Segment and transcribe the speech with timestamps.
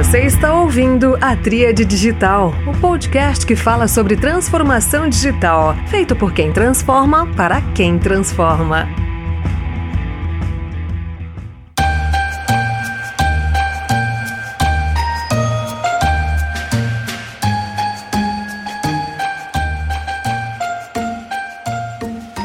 [0.00, 6.32] Você está ouvindo a Tríade Digital, o podcast que fala sobre transformação digital, feito por
[6.32, 8.88] quem transforma para quem transforma.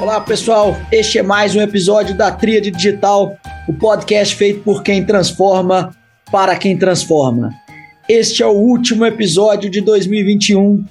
[0.01, 5.05] Olá pessoal, este é mais um episódio da Tríade Digital, o podcast feito por quem
[5.05, 5.95] transforma
[6.35, 7.49] para quem transforma.
[8.09, 10.83] Este é o último episódio de 2021,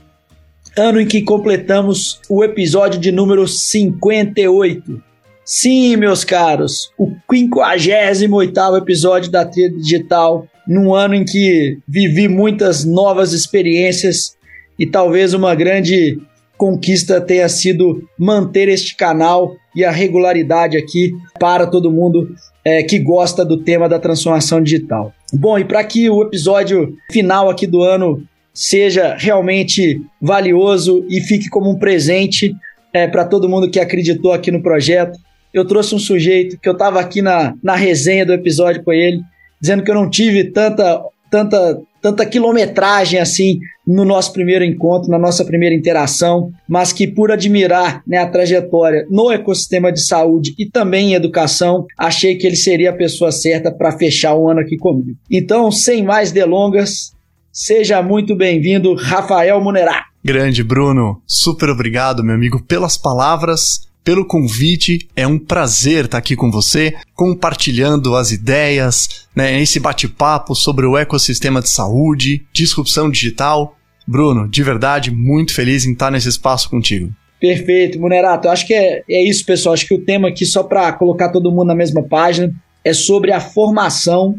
[0.75, 5.03] ano em que completamos o episódio de número 58.
[5.45, 12.87] Sim, meus caros, o 58 episódio da Trilha Digital, num ano em que vivi muitas
[12.87, 14.39] novas experiências
[14.79, 16.19] e talvez uma grande
[16.57, 22.99] conquista tenha sido manter este canal e a regularidade aqui para todo mundo é, que
[22.99, 25.13] gosta do tema da transformação digital.
[25.33, 28.23] Bom, e para que o episódio final aqui do ano
[28.53, 32.55] seja realmente valioso e fique como um presente
[32.93, 35.19] é, para todo mundo que acreditou aqui no projeto,
[35.53, 39.21] eu trouxe um sujeito que eu estava aqui na, na resenha do episódio com ele,
[39.61, 45.19] dizendo que eu não tive tanta, tanta tanta quilometragem assim no nosso primeiro encontro, na
[45.19, 50.67] nossa primeira interação, mas que por admirar né, a trajetória no ecossistema de saúde e
[50.67, 54.77] também em educação, achei que ele seria a pessoa certa para fechar o ano aqui
[54.77, 55.17] comigo.
[55.31, 57.15] Então, sem mais delongas,
[57.51, 60.05] seja muito bem-vindo, Rafael Munerá.
[60.23, 65.09] Grande Bruno, super obrigado, meu amigo, pelas palavras pelo convite.
[65.17, 70.97] É um prazer estar aqui com você, compartilhando as ideias, né, esse bate-papo sobre o
[70.97, 73.77] ecossistema de saúde, disrupção digital.
[74.07, 77.11] Bruno, de verdade, muito feliz em estar nesse espaço contigo.
[77.41, 78.47] Perfeito, Munerato.
[78.47, 79.73] Eu acho que é, é isso, pessoal.
[79.73, 82.53] Acho que o tema aqui, só para colocar todo mundo na mesma página,
[82.85, 84.37] é sobre a formação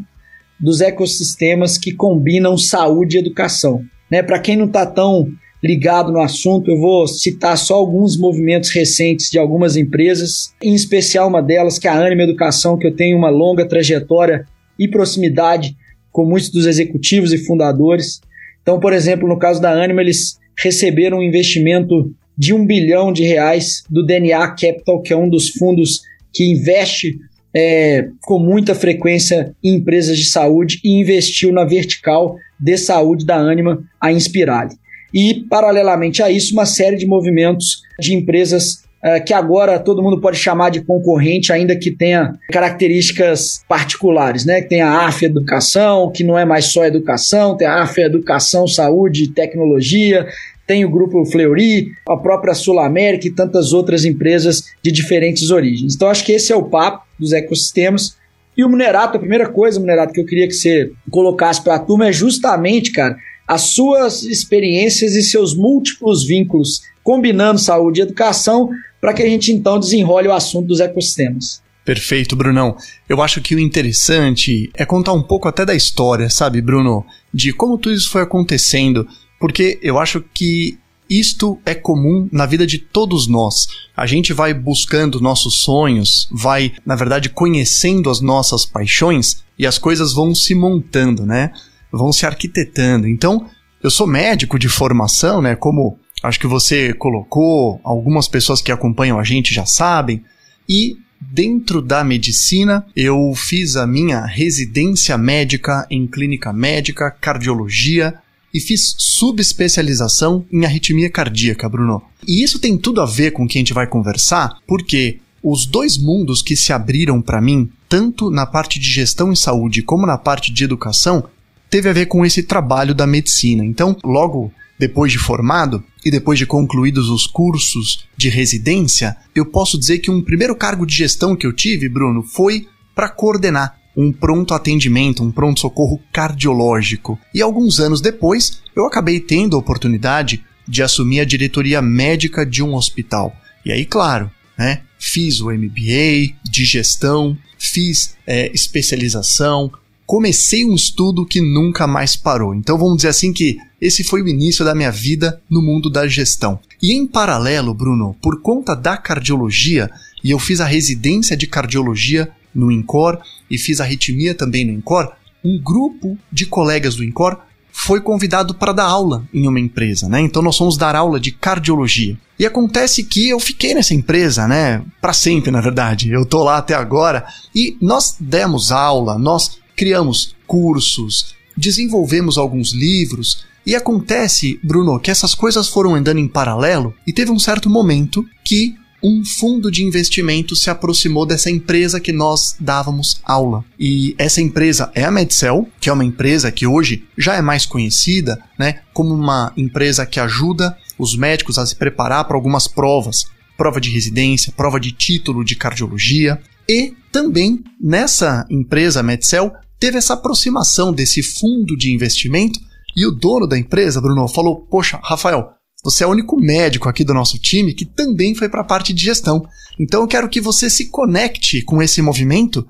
[0.58, 3.84] dos ecossistemas que combinam saúde e educação.
[4.10, 4.22] Né?
[4.22, 5.28] Para quem não está tão
[5.62, 11.28] ligado no assunto, eu vou citar só alguns movimentos recentes de algumas empresas, em especial
[11.28, 14.46] uma delas que é a Anima Educação, que eu tenho uma longa trajetória
[14.78, 15.76] e proximidade
[16.12, 18.20] com muitos dos executivos e fundadores.
[18.62, 23.24] Então, por exemplo, no caso da Anima, eles receberam um investimento de um bilhão de
[23.24, 26.02] reais do DNA Capital, que é um dos fundos
[26.32, 27.18] que investe
[27.54, 33.36] é, com muita frequência em empresas de saúde e investiu na vertical de saúde da
[33.36, 34.74] Anima, a Inspirale
[35.12, 40.20] e, paralelamente a isso, uma série de movimentos de empresas uh, que agora todo mundo
[40.20, 44.60] pode chamar de concorrente, ainda que tenha características particulares, né?
[44.62, 48.66] Que tem a AF Educação, que não é mais só educação, tem a AF Educação,
[48.66, 50.26] Saúde e Tecnologia,
[50.66, 55.94] tem o grupo Fleury, a própria Sul América e tantas outras empresas de diferentes origens.
[55.94, 58.16] Então, acho que esse é o papo dos ecossistemas.
[58.56, 61.78] E o Munerato, a primeira coisa, Munerato, que eu queria que você colocasse para a
[61.78, 68.68] turma é justamente, cara, as suas experiências e seus múltiplos vínculos, combinando saúde e educação,
[69.00, 71.62] para que a gente então desenrole o assunto dos ecossistemas.
[71.84, 72.76] Perfeito, Brunão.
[73.08, 77.06] Eu acho que o interessante é contar um pouco até da história, sabe, Bruno?
[77.32, 79.06] De como tudo isso foi acontecendo,
[79.38, 80.76] porque eu acho que
[81.08, 83.68] isto é comum na vida de todos nós.
[83.96, 89.78] A gente vai buscando nossos sonhos, vai, na verdade, conhecendo as nossas paixões e as
[89.78, 91.52] coisas vão se montando, né?
[91.92, 93.08] Vão se arquitetando.
[93.08, 93.48] Então,
[93.82, 95.54] eu sou médico de formação, né?
[95.54, 100.24] Como acho que você colocou, algumas pessoas que acompanham a gente já sabem.
[100.68, 108.14] E dentro da medicina, eu fiz a minha residência médica em clínica médica, cardiologia
[108.52, 112.02] e fiz subespecialização em arritmia cardíaca, Bruno.
[112.26, 115.66] E isso tem tudo a ver com o que a gente vai conversar, porque os
[115.66, 120.06] dois mundos que se abriram para mim, tanto na parte de gestão em saúde como
[120.06, 121.28] na parte de educação,
[121.70, 123.64] teve a ver com esse trabalho da medicina.
[123.64, 129.78] Então, logo depois de formado e depois de concluídos os cursos de residência, eu posso
[129.78, 134.12] dizer que um primeiro cargo de gestão que eu tive, Bruno, foi para coordenar um
[134.12, 137.18] pronto atendimento, um pronto socorro cardiológico.
[137.32, 142.62] E alguns anos depois, eu acabei tendo a oportunidade de assumir a diretoria médica de
[142.62, 143.34] um hospital.
[143.64, 149.70] E aí, claro, né, fiz o MBA de gestão, fiz é, especialização,
[150.06, 152.54] comecei um estudo que nunca mais parou.
[152.54, 156.06] Então vamos dizer assim que esse foi o início da minha vida no mundo da
[156.06, 156.58] gestão.
[156.80, 159.90] E em paralelo, Bruno, por conta da cardiologia,
[160.22, 163.18] e eu fiz a residência de cardiologia no INCOR
[163.50, 165.12] e fiz a arritmia também no INCOR,
[165.44, 167.38] um grupo de colegas do INCOR
[167.70, 170.18] foi convidado para dar aula em uma empresa, né?
[170.20, 172.16] Então nós fomos dar aula de cardiologia.
[172.38, 174.82] E acontece que eu fiquei nessa empresa, né?
[175.00, 176.10] Para sempre, na verdade.
[176.10, 183.44] Eu tô lá até agora e nós demos aula, nós criamos cursos, desenvolvemos alguns livros,
[183.66, 188.24] e acontece, Bruno, que essas coisas foram andando em paralelo e teve um certo momento
[188.44, 193.64] que um fundo de investimento se aproximou dessa empresa que nós dávamos aula.
[193.78, 197.66] E essa empresa é a Medcel, que é uma empresa que hoje já é mais
[197.66, 203.26] conhecida, né, como uma empresa que ajuda os médicos a se preparar para algumas provas,
[203.56, 210.14] prova de residência, prova de título de cardiologia, e também nessa empresa Medcel teve essa
[210.14, 212.58] aproximação desse fundo de investimento
[212.96, 215.50] e o dono da empresa, Bruno, falou: Poxa, Rafael,
[215.84, 218.92] você é o único médico aqui do nosso time que também foi para a parte
[218.92, 219.46] de gestão.
[219.78, 222.66] Então eu quero que você se conecte com esse movimento.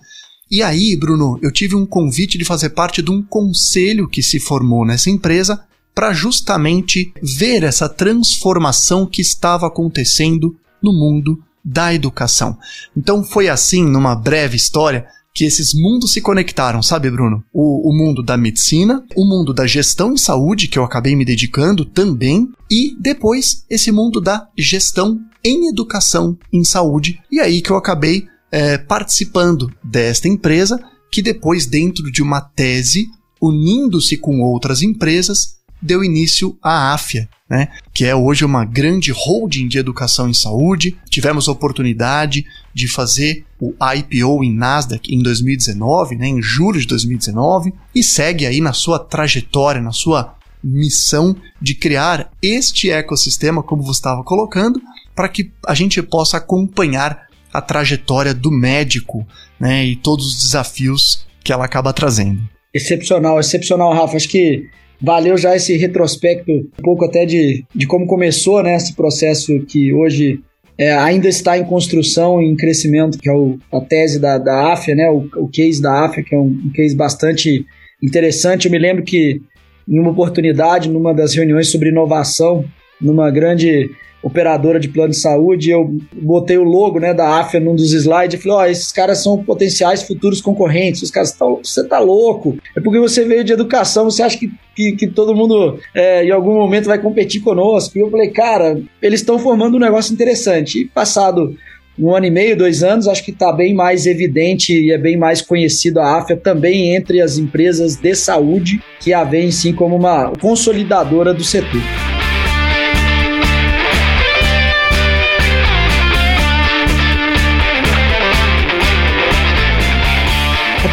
[0.51, 4.39] E aí, Bruno, eu tive um convite de fazer parte de um conselho que se
[4.39, 5.65] formou nessa empresa
[5.95, 12.59] para justamente ver essa transformação que estava acontecendo no mundo da educação.
[12.97, 15.07] Então foi assim, numa breve história,
[15.37, 17.45] que esses mundos se conectaram, sabe, Bruno?
[17.53, 21.27] O, o, mundo da medicina, o mundo da gestão em saúde, que eu acabei me
[21.27, 27.21] dedicando também, e depois esse mundo da gestão em educação em saúde.
[27.31, 30.81] E aí que eu acabei é, participando desta empresa,
[31.13, 33.07] que depois, dentro de uma tese,
[33.39, 39.69] unindo-se com outras empresas, deu início à AFIA, né, que é hoje uma grande holding
[39.69, 40.97] de educação em saúde.
[41.09, 42.45] Tivemos a oportunidade
[42.75, 48.47] de fazer o IPO em Nasdaq em 2019, né, em julho de 2019, e segue
[48.47, 54.81] aí na sua trajetória, na sua missão de criar este ecossistema, como você estava colocando,
[55.15, 59.27] para que a gente possa acompanhar a trajetória do médico
[59.59, 62.43] né, e todos os desafios que ela acaba trazendo.
[62.75, 64.17] Excepcional, excepcional, Rafa.
[64.17, 64.69] Acho que
[65.01, 69.93] valeu já esse retrospecto, um pouco até de, de como começou né, esse processo que
[69.93, 70.41] hoje
[70.79, 74.95] é, ainda está em construção em crescimento, que é o, a tese da, da AFIA,
[74.95, 77.65] né, o, o case da AFIA, que é um, um case bastante
[78.03, 78.67] interessante.
[78.67, 79.41] Eu me lembro que
[79.89, 82.65] em uma oportunidade, numa das reuniões sobre inovação,
[83.01, 83.91] numa grande
[84.27, 88.41] operadora de plano de saúde, eu botei o logo né, da AFIA num dos slides
[88.41, 92.01] e falei, ó, oh, esses caras são potenciais futuros concorrentes, os caras, tá, você tá
[92.01, 96.25] louco, é porque você veio de educação, você acha que, que, que todo mundo é,
[96.25, 97.97] em algum momento vai competir conosco?
[97.97, 100.81] E eu falei, cara, eles estão formando um negócio interessante.
[100.81, 101.57] E passado
[101.97, 105.17] um ano e meio, dois anos, acho que está bem mais evidente e é bem
[105.17, 109.95] mais conhecido a AFIA também entre as empresas de saúde que a veem sim como
[109.95, 112.16] uma consolidadora do setor.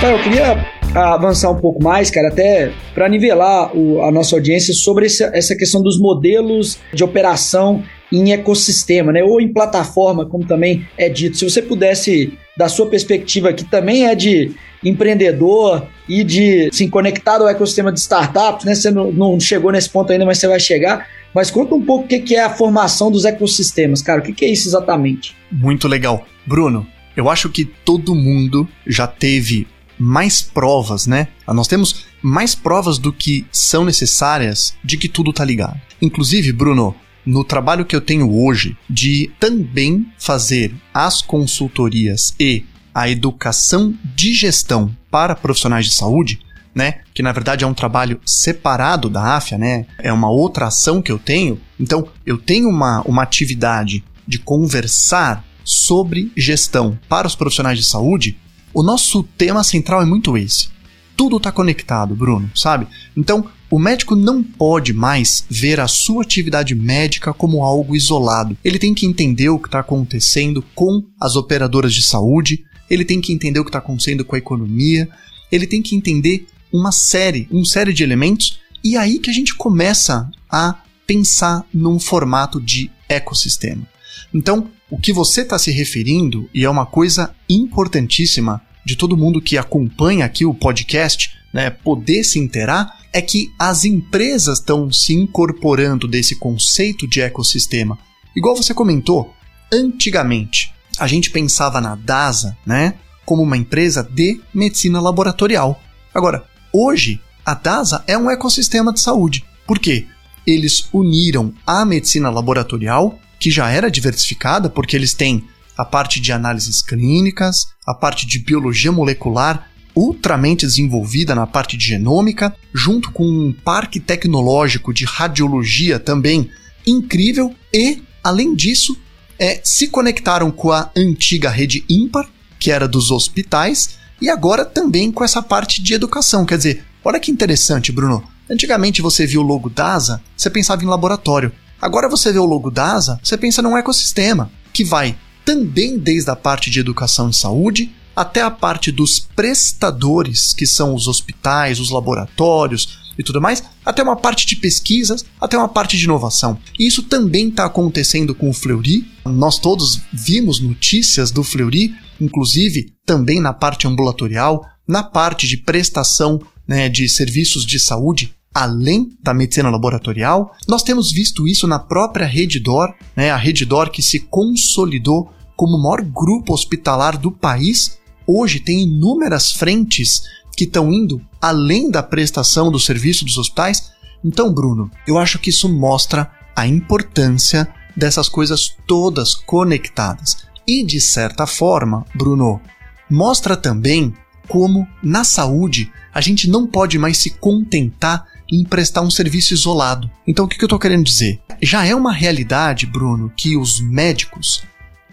[0.04, 4.74] Rafael, eu queria avançar um pouco mais, cara, até para nivelar o, a nossa audiência
[4.74, 9.24] sobre essa, essa questão dos modelos de operação em ecossistema, né?
[9.24, 11.38] Ou em plataforma, como também é dito.
[11.38, 14.52] Se você pudesse, da sua perspectiva, que também é de
[14.84, 18.76] empreendedor e de se assim, conectado ao ecossistema de startups, né?
[18.76, 21.08] Você não, não, chegou nesse ponto ainda, mas você vai chegar.
[21.34, 24.20] Mas conta um pouco o que é a formação dos ecossistemas, cara.
[24.20, 25.34] O que é isso exatamente?
[25.50, 26.26] Muito legal.
[26.46, 26.86] Bruno,
[27.16, 29.66] eu acho que todo mundo já teve
[29.98, 31.28] mais provas, né?
[31.48, 35.80] Nós temos mais provas do que são necessárias de que tudo tá ligado.
[36.02, 36.96] Inclusive, Bruno,
[37.26, 44.34] no trabalho que eu tenho hoje de também fazer as consultorias e a educação de
[44.34, 46.40] gestão para profissionais de saúde,
[46.76, 47.00] né?
[47.14, 49.86] Que na verdade é um trabalho separado da AFIA, né?
[50.00, 51.60] É uma outra ação que eu tenho.
[51.80, 58.38] Então, eu tenho uma, uma atividade de conversar sobre gestão para os profissionais de saúde
[58.74, 60.70] o nosso tema central é muito esse.
[61.16, 62.88] Tudo está conectado, Bruno, sabe?
[63.16, 68.58] Então, o médico não pode mais ver a sua atividade médica como algo isolado.
[68.64, 73.22] Ele tem que entender o que está acontecendo com as operadoras de saúde, ele tem
[73.22, 75.08] que entender o que está acontecendo com a economia,
[75.52, 79.34] ele tem que entender uma série, uma série de elementos, e é aí que a
[79.34, 80.76] gente começa a
[81.06, 83.88] pensar num formato de ecossistema.
[84.34, 89.42] Então, o que você está se referindo, e é uma coisa importantíssima de todo mundo
[89.42, 95.12] que acompanha aqui o podcast, né, poder se interar, é que as empresas estão se
[95.12, 97.98] incorporando desse conceito de ecossistema.
[98.38, 99.34] Igual você comentou,
[99.74, 102.94] antigamente a gente pensava na DASA, né,
[103.26, 105.82] como uma empresa de medicina laboratorial.
[106.14, 109.44] Agora, hoje a DASA é um ecossistema de saúde.
[109.66, 110.06] Por quê?
[110.46, 115.44] Eles uniram a medicina laboratorial que já era diversificada, porque eles têm
[115.78, 121.86] a parte de análises clínicas, a parte de biologia molecular ultramente desenvolvida na parte de
[121.86, 126.50] genômica, junto com um parque tecnológico de radiologia também
[126.88, 128.98] incrível e, além disso,
[129.38, 135.12] é, se conectaram com a antiga rede ímpar, que era dos hospitais, e agora também
[135.12, 136.46] com essa parte de educação.
[136.46, 138.24] Quer dizer, olha que interessante, Bruno.
[138.50, 141.52] Antigamente você viu o logo DASA, você pensava em laboratório.
[141.84, 146.36] Agora você vê o logo DASA, você pensa num ecossistema que vai também desde a
[146.36, 151.90] parte de educação e saúde até a parte dos prestadores, que são os hospitais, os
[151.90, 156.58] laboratórios e tudo mais, até uma parte de pesquisas, até uma parte de inovação.
[156.80, 159.06] E isso também está acontecendo com o Fleury.
[159.26, 166.42] Nós todos vimos notícias do Fleury, inclusive também na parte ambulatorial, na parte de prestação
[166.66, 170.54] né, de serviços de saúde além da medicina laboratorial.
[170.68, 175.82] Nós temos visto isso na própria Reddor, né, a Reddor que se consolidou como o
[175.82, 180.24] maior grupo hospitalar do país, hoje tem inúmeras frentes
[180.56, 183.92] que estão indo além da prestação do serviço dos hospitais.
[184.24, 190.38] Então, Bruno, eu acho que isso mostra a importância dessas coisas todas conectadas.
[190.68, 192.62] E de certa forma, Bruno,
[193.10, 194.14] mostra também
[194.48, 200.10] como na saúde a gente não pode mais se contentar em prestar um serviço isolado.
[200.28, 201.42] Então o que eu estou querendo dizer?
[201.62, 204.64] Já é uma realidade, Bruno, que os médicos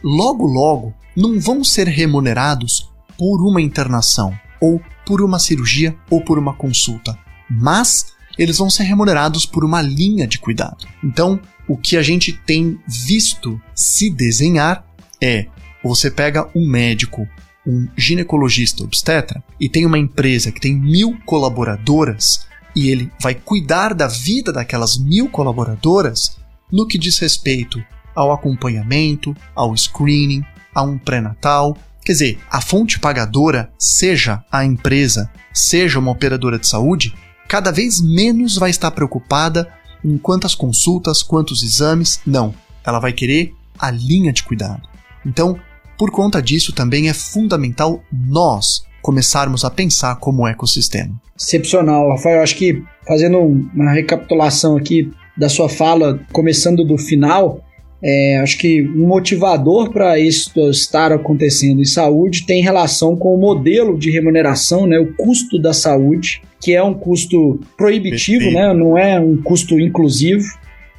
[0.02, 6.38] logo logo não vão ser remunerados por uma internação, ou por uma cirurgia, ou por
[6.38, 7.18] uma consulta,
[7.50, 10.86] mas eles vão ser remunerados por uma linha de cuidado.
[11.02, 14.84] Então, o que a gente tem visto se desenhar
[15.20, 15.46] é
[15.82, 17.28] você pega um médico,
[17.66, 23.94] um ginecologista obstetra, e tem uma empresa que tem mil colaboradoras, e ele vai cuidar
[23.94, 26.36] da vida daquelas mil colaboradoras
[26.70, 27.82] no que diz respeito
[28.14, 31.76] ao acompanhamento, ao screening, a um pré-natal.
[32.04, 37.14] Quer dizer, a fonte pagadora, seja a empresa, seja uma operadora de saúde,
[37.48, 39.72] cada vez menos vai estar preocupada
[40.04, 42.20] em quantas consultas, quantos exames.
[42.26, 42.54] Não.
[42.84, 44.88] Ela vai querer a linha de cuidado.
[45.24, 45.58] Então,
[45.98, 51.14] por conta disso, também é fundamental nós começarmos a pensar como ecossistema.
[51.38, 52.42] Excepcional, Rafael.
[52.42, 57.64] Acho que fazendo uma recapitulação aqui da sua fala, começando do final,
[58.02, 63.38] é, acho que um motivador para isso estar acontecendo em saúde tem relação com o
[63.38, 68.96] modelo de remuneração, né, o custo da saúde, que é um custo proibitivo, né, não
[68.96, 70.44] é um custo inclusivo.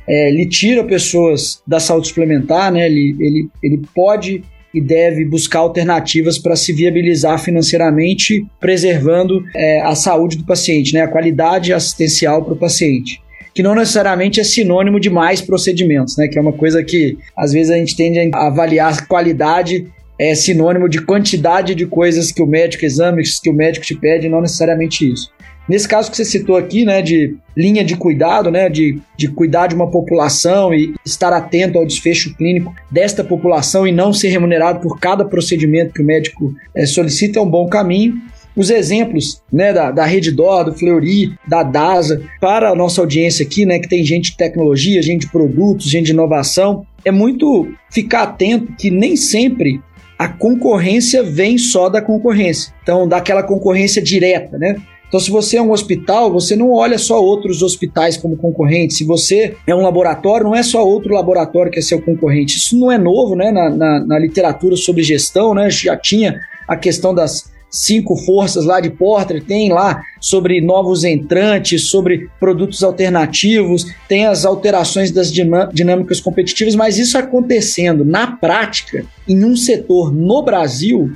[0.08, 5.59] É, ele tira pessoas da saúde suplementar, né, ele, ele, ele pode e deve buscar
[5.59, 12.43] alternativas para se viabilizar financeiramente, preservando é, a saúde do paciente, né, a qualidade assistencial
[12.43, 13.21] para o paciente
[13.53, 16.29] que não necessariamente é sinônimo de mais procedimentos, né?
[16.29, 20.87] Que é uma coisa que às vezes a gente tende a avaliar qualidade é sinônimo
[20.87, 25.11] de quantidade de coisas que o médico, exames que o médico te pede, não necessariamente
[25.11, 25.31] isso.
[25.71, 29.67] Nesse caso que você citou aqui, né, de linha de cuidado, né, de, de cuidar
[29.67, 34.81] de uma população e estar atento ao desfecho clínico desta população e não ser remunerado
[34.81, 38.15] por cada procedimento que o médico é, solicita, é um bom caminho
[38.53, 43.65] os exemplos né, da, da Reddor, do Fleury, da DASA, para a nossa audiência aqui,
[43.65, 48.23] né, que tem gente de tecnologia, gente de produtos, gente de inovação, é muito ficar
[48.23, 49.79] atento que nem sempre
[50.19, 52.73] a concorrência vem só da concorrência.
[52.83, 54.75] Então, daquela concorrência direta, né?
[55.11, 58.95] Então, se você é um hospital, você não olha só outros hospitais como concorrentes.
[58.95, 62.55] Se você é um laboratório, não é só outro laboratório que é seu concorrente.
[62.55, 63.51] Isso não é novo, né?
[63.51, 65.69] Na, na, na literatura sobre gestão, né?
[65.69, 71.89] Já tinha a questão das cinco forças lá de Porter, tem lá sobre novos entrantes,
[71.89, 79.43] sobre produtos alternativos, tem as alterações das dinâmicas competitivas, mas isso acontecendo na prática, em
[79.43, 81.11] um setor no Brasil,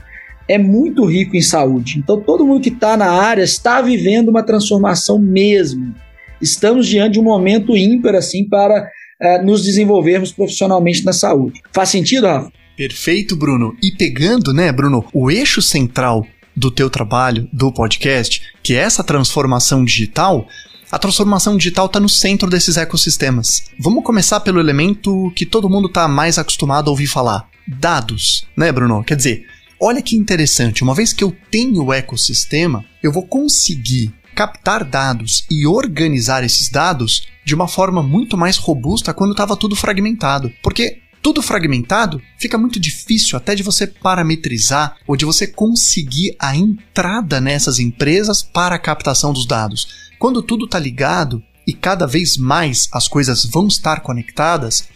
[0.47, 1.97] é muito rico em saúde.
[1.97, 5.93] Então, todo mundo que está na área está vivendo uma transformação mesmo.
[6.41, 8.89] Estamos diante de um momento ímpar assim para
[9.21, 11.61] uh, nos desenvolvermos profissionalmente na saúde.
[11.71, 12.51] Faz sentido, Rafa?
[12.77, 13.75] Perfeito, Bruno.
[13.81, 16.25] E pegando, né, Bruno, o eixo central
[16.55, 20.47] do teu trabalho, do podcast, que é essa transformação digital,
[20.91, 23.63] a transformação digital está no centro desses ecossistemas.
[23.79, 28.71] Vamos começar pelo elemento que todo mundo está mais acostumado a ouvir falar: dados, né,
[28.71, 29.03] Bruno?
[29.03, 29.45] Quer dizer,
[29.79, 35.45] olha que interessante, uma vez que eu tenho o ecossistema, eu vou conseguir captar dados
[35.49, 40.51] e organizar esses dados de uma forma muito mais robusta quando estava tudo fragmentado.
[40.61, 46.55] Porque tudo fragmentado, fica muito difícil até de você parametrizar ou de você conseguir a
[46.55, 49.87] entrada nessas empresas para a captação dos dados.
[50.19, 54.87] Quando tudo está ligado e cada vez mais as coisas vão estar conectadas,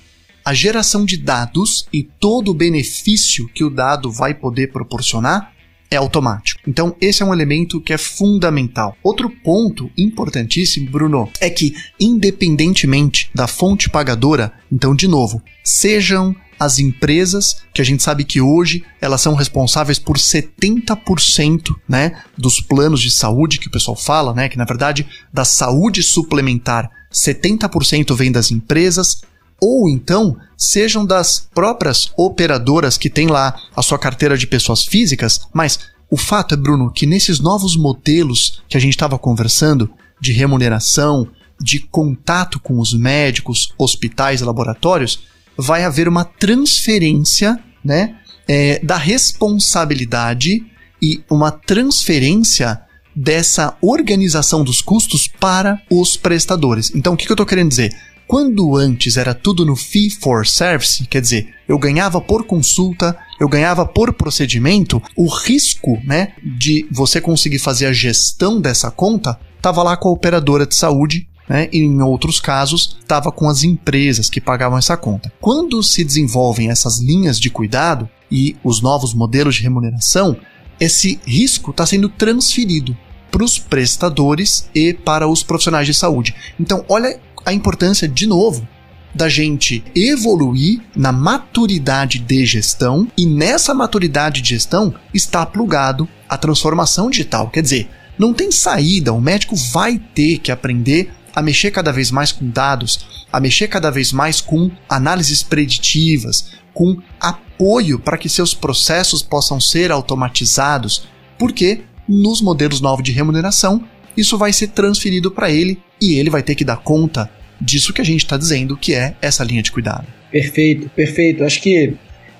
[0.50, 5.54] a geração de dados e todo o benefício que o dado vai poder proporcionar
[5.92, 6.60] é automático.
[6.68, 8.98] Então, esse é um elemento que é fundamental.
[9.04, 16.80] Outro ponto importantíssimo, Bruno, é que, independentemente da fonte pagadora, então, de novo, sejam as
[16.80, 23.04] empresas, que a gente sabe que hoje elas são responsáveis por 70%, né, dos planos
[23.04, 28.32] de saúde que o pessoal fala, né, que na verdade da saúde suplementar 70% vem
[28.32, 29.22] das empresas,
[29.62, 35.42] ou então sejam das próprias operadoras que têm lá a sua carteira de pessoas físicas,
[35.54, 39.90] mas o fato é, Bruno, que nesses novos modelos que a gente estava conversando,
[40.20, 41.28] de remuneração,
[41.62, 45.22] de contato com os médicos, hospitais laboratórios,
[45.58, 48.16] vai haver uma transferência né,
[48.48, 50.66] é, da responsabilidade
[51.02, 52.82] e uma transferência
[53.16, 56.92] dessa organização dos custos para os prestadores.
[56.96, 57.94] Então, o que, que eu estou querendo dizer?
[58.30, 63.50] Quando antes era tudo no fee for service, quer dizer, eu ganhava por consulta, eu
[63.50, 69.82] ganhava por procedimento, o risco, né, de você conseguir fazer a gestão dessa conta estava
[69.82, 74.30] lá com a operadora de saúde né, e em outros casos estava com as empresas
[74.30, 75.34] que pagavam essa conta.
[75.42, 80.38] Quando se desenvolvem essas linhas de cuidado e os novos modelos de remuneração,
[80.80, 82.96] esse risco está sendo transferido
[83.32, 86.36] para os prestadores e para os profissionais de saúde.
[86.60, 88.68] Então, olha a importância, de novo,
[89.14, 96.38] da gente evoluir na maturidade de gestão e nessa maturidade de gestão está plugado a
[96.38, 97.50] transformação digital.
[97.50, 102.12] Quer dizer, não tem saída, o médico vai ter que aprender a mexer cada vez
[102.12, 108.30] mais com dados, a mexer cada vez mais com análises preditivas, com apoio para que
[108.30, 113.84] seus processos possam ser automatizados, porque nos modelos novos de remuneração
[114.16, 117.30] isso vai ser transferido para ele e ele vai ter que dar conta
[117.60, 120.06] disso que a gente está dizendo que é essa linha de cuidado.
[120.32, 121.44] Perfeito, perfeito.
[121.44, 121.94] Acho que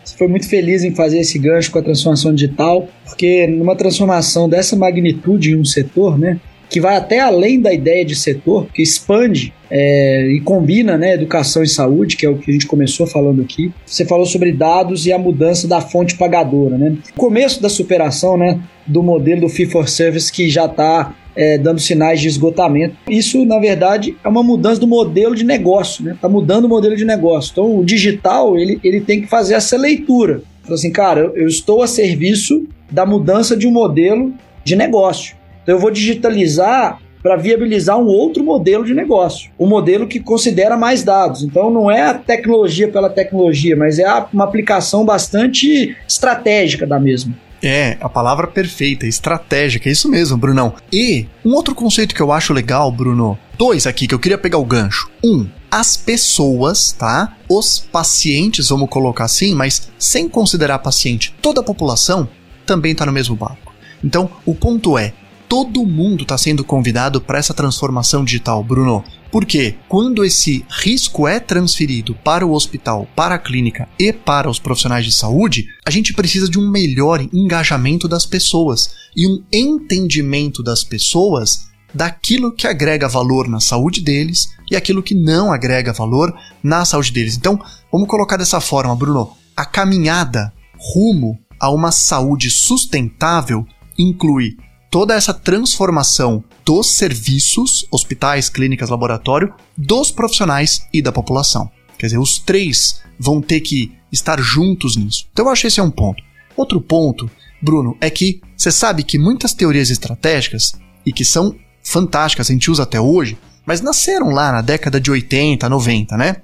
[0.04, 4.50] você foi muito feliz em fazer esse gancho com a transformação digital, porque numa transformação
[4.50, 8.82] dessa magnitude em um setor, né, que vai até além da ideia de setor, que
[8.82, 13.08] expande é, e combina né, educação e saúde, que é o que a gente começou
[13.08, 13.72] falando aqui.
[13.86, 16.78] Você falou sobre dados e a mudança da fonte pagadora.
[16.78, 16.96] Né?
[17.16, 21.58] O começo da superação né, do modelo do Fee for Service que já está é,
[21.58, 22.98] dando sinais de esgotamento.
[23.10, 26.18] Isso, na verdade, é uma mudança do modelo de negócio, né?
[26.22, 27.52] Tá mudando o modelo de negócio.
[27.54, 30.42] Então, o digital, ele, ele tem que fazer essa leitura.
[30.64, 34.34] Fala assim, cara, eu, eu estou a serviço da mudança de um modelo
[34.66, 35.38] de negócio.
[35.64, 40.78] Então, eu vou digitalizar para viabilizar um outro modelo de negócio, um modelo que considera
[40.78, 41.44] mais dados.
[41.44, 47.36] Então não é a tecnologia pela tecnologia, mas é uma aplicação bastante estratégica da mesma.
[47.62, 50.74] É, a palavra perfeita, estratégica, é isso mesmo, Brunão.
[50.92, 54.58] E um outro conceito que eu acho legal, Bruno, dois aqui que eu queria pegar
[54.58, 55.10] o gancho.
[55.24, 57.36] Um, as pessoas, tá?
[57.50, 62.28] Os pacientes, vamos colocar assim, mas sem considerar paciente, toda a população
[62.66, 63.74] também está no mesmo barco.
[64.04, 65.14] Então, o ponto é,
[65.48, 69.04] todo mundo está sendo convidado para essa transformação digital, Bruno.
[69.32, 74.60] Porque quando esse risco é transferido para o hospital, para a clínica e para os
[74.60, 80.64] profissionais de saúde, a gente precisa de um melhor engajamento das pessoas e um entendimento
[80.64, 86.34] das pessoas daquilo que agrega valor na saúde deles e aquilo que não agrega valor
[86.62, 87.36] na saúde deles.
[87.36, 87.60] Então,
[87.92, 89.32] vamos colocar dessa forma, Bruno.
[89.56, 93.66] A caminhada rumo a uma saúde sustentável
[93.98, 94.56] inclui
[94.90, 101.68] toda essa transformação dos serviços, hospitais, clínicas, laboratório, dos profissionais e da população.
[101.98, 105.26] Quer dizer, os três vão ter que estar juntos nisso.
[105.34, 106.22] Então eu acho esse é um ponto.
[106.56, 107.28] Outro ponto,
[107.60, 112.70] Bruno, é que você sabe que muitas teorias estratégicas, e que são fantásticas, a gente
[112.70, 116.36] usa até hoje, mas nasceram lá na década de 80, 90, né?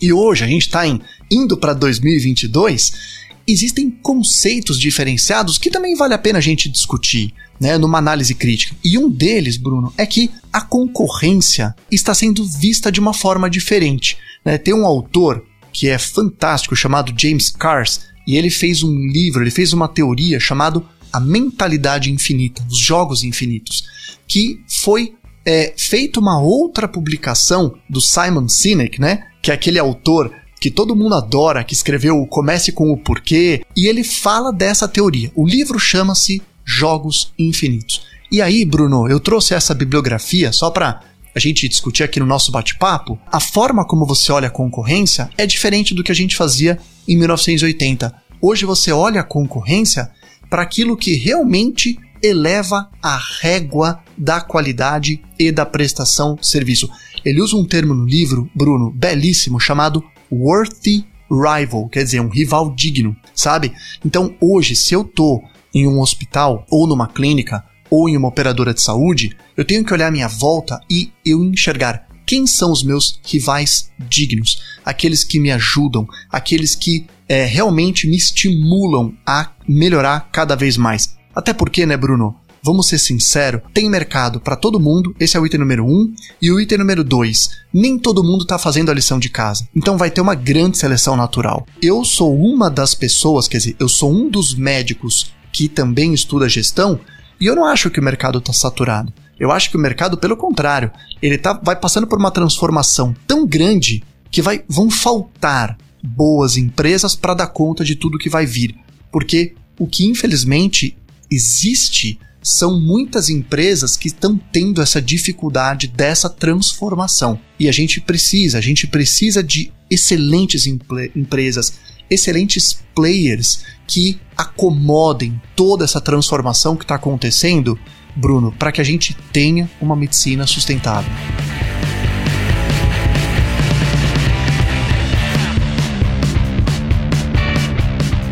[0.00, 0.82] E hoje a gente está
[1.28, 7.78] indo para 2022 existem conceitos diferenciados que também vale a pena a gente discutir, né,
[7.78, 8.74] numa análise crítica.
[8.84, 14.16] E um deles, Bruno, é que a concorrência está sendo vista de uma forma diferente.
[14.44, 14.58] Né?
[14.58, 19.50] Tem um autor que é fantástico chamado James Cars e ele fez um livro, ele
[19.50, 23.84] fez uma teoria chamado A Mentalidade Infinita, os Jogos Infinitos,
[24.26, 25.14] que foi
[25.44, 30.96] é, feita uma outra publicação do Simon Sinek, né, que é aquele autor que todo
[30.96, 35.30] mundo adora, que escreveu Comece com o Porquê, e ele fala dessa teoria.
[35.34, 38.02] O livro chama-se Jogos Infinitos.
[38.30, 41.00] E aí, Bruno, eu trouxe essa bibliografia só para
[41.34, 43.18] a gente discutir aqui no nosso bate-papo.
[43.30, 47.16] A forma como você olha a concorrência é diferente do que a gente fazia em
[47.16, 48.12] 1980.
[48.40, 50.10] Hoje você olha a concorrência
[50.50, 56.88] para aquilo que realmente eleva a régua da qualidade e da prestação de serviço.
[57.24, 62.74] Ele usa um termo no livro, Bruno, belíssimo, chamado worthy rival, quer dizer, um rival
[62.74, 63.72] digno, sabe?
[64.04, 65.42] Então, hoje, se eu tô
[65.76, 69.92] em um hospital ou numa clínica ou em uma operadora de saúde, eu tenho que
[69.92, 75.52] olhar minha volta e eu enxergar quem são os meus rivais dignos, aqueles que me
[75.52, 81.14] ajudam, aqueles que é, realmente me estimulam a melhorar cada vez mais.
[81.34, 82.34] Até porque, né, Bruno?
[82.62, 86.12] Vamos ser sinceros, tem mercado para todo mundo, esse é o item número um,
[86.42, 89.68] e o item número dois, nem todo mundo está fazendo a lição de casa.
[89.72, 91.64] Então vai ter uma grande seleção natural.
[91.80, 96.50] Eu sou uma das pessoas, quer dizer, eu sou um dos médicos que também estuda
[96.50, 97.00] gestão,
[97.40, 99.10] e eu não acho que o mercado está saturado.
[99.40, 100.90] Eu acho que o mercado, pelo contrário,
[101.22, 107.16] ele tá, vai passando por uma transformação tão grande que vai, vão faltar boas empresas
[107.16, 108.74] para dar conta de tudo que vai vir.
[109.10, 110.94] Porque o que infelizmente
[111.30, 117.40] existe são muitas empresas que estão tendo essa dificuldade dessa transformação.
[117.58, 121.78] E a gente precisa, a gente precisa de excelentes empresas,
[122.10, 127.78] excelentes players que acomodem toda essa transformação que está acontecendo,
[128.14, 131.12] Bruno, para que a gente tenha uma medicina sustentável.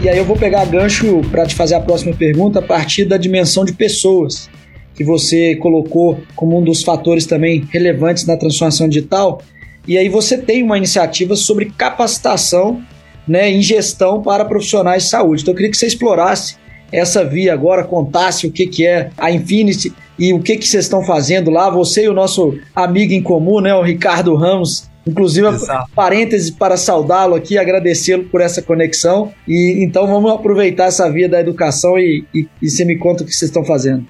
[0.03, 3.17] E aí eu vou pegar gancho para te fazer a próxima pergunta a partir da
[3.17, 4.51] dimensão de pessoas
[4.95, 9.41] que você colocou como um dos fatores também relevantes na transformação digital.
[9.89, 12.83] E aí você tem uma iniciativa sobre capacitação
[13.27, 15.43] né, em gestão para profissionais de saúde.
[15.43, 16.57] Então eu queria que você explorasse
[16.93, 20.85] essa via agora, contasse o que, que é a Infinity e o que, que vocês
[20.85, 21.71] estão fazendo lá.
[21.71, 25.91] Você e o nosso amigo em comum, né, o Ricardo Ramos, Inclusive, Exato.
[25.95, 29.33] parênteses para saudá-lo aqui, agradecê-lo por essa conexão.
[29.47, 33.27] E então vamos aproveitar essa via da educação e, e, e você me conta o
[33.27, 34.07] que vocês estão fazendo.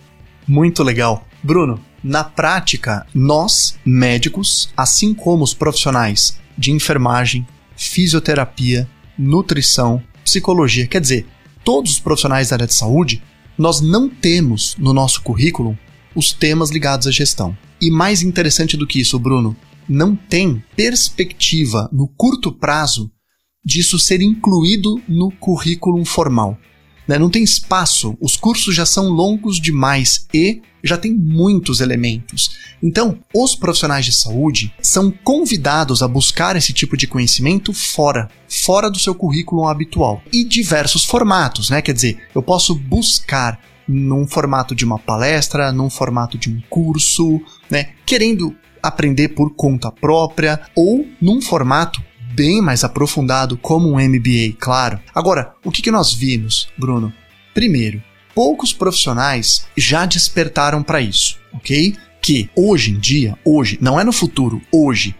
[0.46, 1.26] Muito legal.
[1.42, 7.46] Bruno, na prática, nós, médicos, assim como os profissionais de enfermagem,
[7.76, 8.86] fisioterapia,
[9.18, 11.26] nutrição, psicologia, quer dizer,
[11.64, 13.22] todos os profissionais da área de saúde,
[13.56, 15.78] nós não temos no nosso currículo
[16.14, 17.56] os temas ligados à gestão.
[17.80, 19.56] E mais interessante do que isso, Bruno,
[19.88, 23.10] não tem perspectiva no curto prazo
[23.64, 26.58] disso ser incluído no currículo formal.
[27.06, 27.18] Né?
[27.18, 32.56] Não tem espaço, os cursos já são longos demais e já tem muitos elementos.
[32.82, 38.90] Então, os profissionais de saúde são convidados a buscar esse tipo de conhecimento fora, fora
[38.90, 40.22] do seu currículo habitual.
[40.30, 41.80] E diversos formatos, né?
[41.80, 47.40] Quer dizer, eu posso buscar num formato de uma palestra, num formato de um curso,
[47.70, 47.90] né?
[48.04, 52.02] Querendo aprender por conta própria ou num formato
[52.34, 55.00] bem mais aprofundado como um MBA, claro.
[55.14, 57.12] Agora, o que, que nós vimos, Bruno?
[57.54, 58.02] Primeiro,
[58.34, 61.94] poucos profissionais já despertaram para isso, ok?
[62.20, 65.14] Que hoje em dia, hoje, não é no futuro, hoje,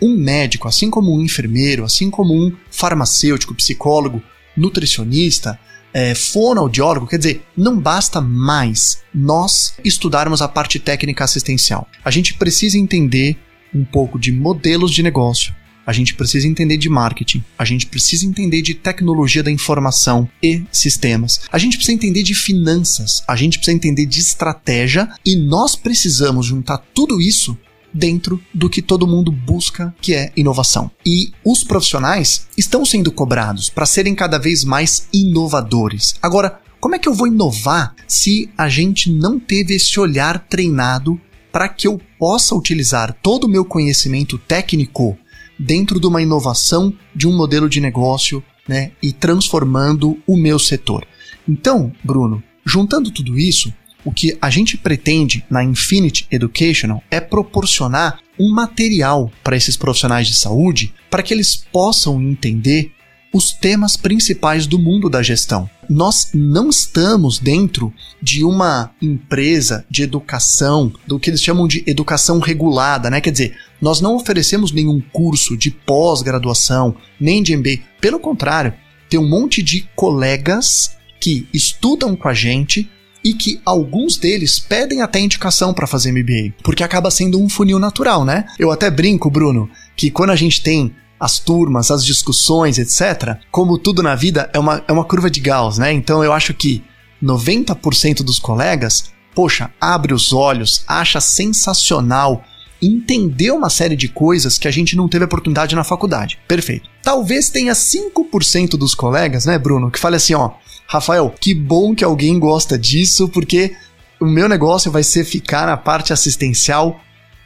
[0.00, 4.22] um médico, assim como um enfermeiro, assim como um farmacêutico, psicólogo,
[4.56, 5.58] nutricionista,
[5.92, 11.88] é, fonoaudiólogo, quer dizer, não basta mais nós estudarmos a parte técnica assistencial.
[12.04, 13.36] A gente precisa entender
[13.74, 15.54] um pouco de modelos de negócio,
[15.90, 20.62] a gente precisa entender de marketing, a gente precisa entender de tecnologia da informação e
[20.70, 25.74] sistemas, a gente precisa entender de finanças, a gente precisa entender de estratégia e nós
[25.74, 27.58] precisamos juntar tudo isso
[27.92, 30.92] dentro do que todo mundo busca, que é inovação.
[31.04, 36.14] E os profissionais estão sendo cobrados para serem cada vez mais inovadores.
[36.22, 41.20] Agora, como é que eu vou inovar se a gente não teve esse olhar treinado
[41.50, 45.18] para que eu possa utilizar todo o meu conhecimento técnico
[45.60, 51.06] dentro de uma inovação de um modelo de negócio, né, e transformando o meu setor?
[51.48, 53.72] Então, Bruno, juntando tudo isso,
[54.04, 60.26] o que a gente pretende na Infinity Educational é proporcionar um material para esses profissionais
[60.26, 62.92] de saúde para que eles possam entender
[63.32, 65.68] os temas principais do mundo da gestão.
[65.90, 72.38] Nós não estamos dentro de uma empresa de educação, do que eles chamam de educação
[72.38, 73.20] regulada, né?
[73.20, 77.80] Quer dizer, nós não oferecemos nenhum curso de pós-graduação, nem de MBA.
[78.00, 78.72] Pelo contrário,
[79.08, 82.88] tem um monte de colegas que estudam com a gente,
[83.22, 87.78] e que alguns deles pedem até indicação para fazer MBA, porque acaba sendo um funil
[87.78, 88.46] natural, né?
[88.58, 93.76] Eu até brinco, Bruno, que quando a gente tem as turmas, as discussões, etc., como
[93.76, 95.92] tudo na vida é uma, é uma curva de Gauss, né?
[95.92, 96.82] Então eu acho que
[97.22, 102.42] 90% dos colegas, poxa, abre os olhos, acha sensacional
[102.82, 106.38] entender uma série de coisas que a gente não teve oportunidade na faculdade.
[106.48, 106.88] Perfeito.
[107.02, 110.52] Talvez tenha 5% dos colegas, né, Bruno, que fale assim, ó,
[110.86, 113.76] Rafael, que bom que alguém gosta disso, porque
[114.18, 116.98] o meu negócio vai ser ficar na parte assistencial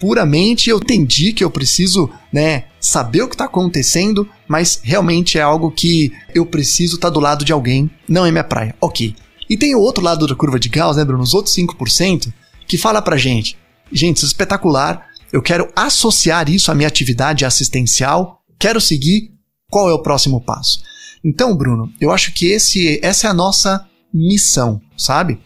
[0.05, 0.69] puramente.
[0.69, 5.71] Eu entendi que eu preciso, né, saber o que está acontecendo, mas realmente é algo
[5.71, 8.75] que eu preciso estar tá do lado de alguém, não é minha praia.
[8.83, 9.17] Ok.
[9.49, 11.23] E tem o outro lado da curva de Gauss, né, Bruno?
[11.23, 12.31] Os outros 5%
[12.69, 13.57] que fala pra gente:
[13.91, 19.33] gente, isso é espetacular, Eu quero associar isso à minha atividade assistencial, quero seguir,
[19.71, 20.81] qual é o próximo passo?
[21.25, 25.41] Então, Bruno, eu acho que esse, essa é a nossa missão, sabe?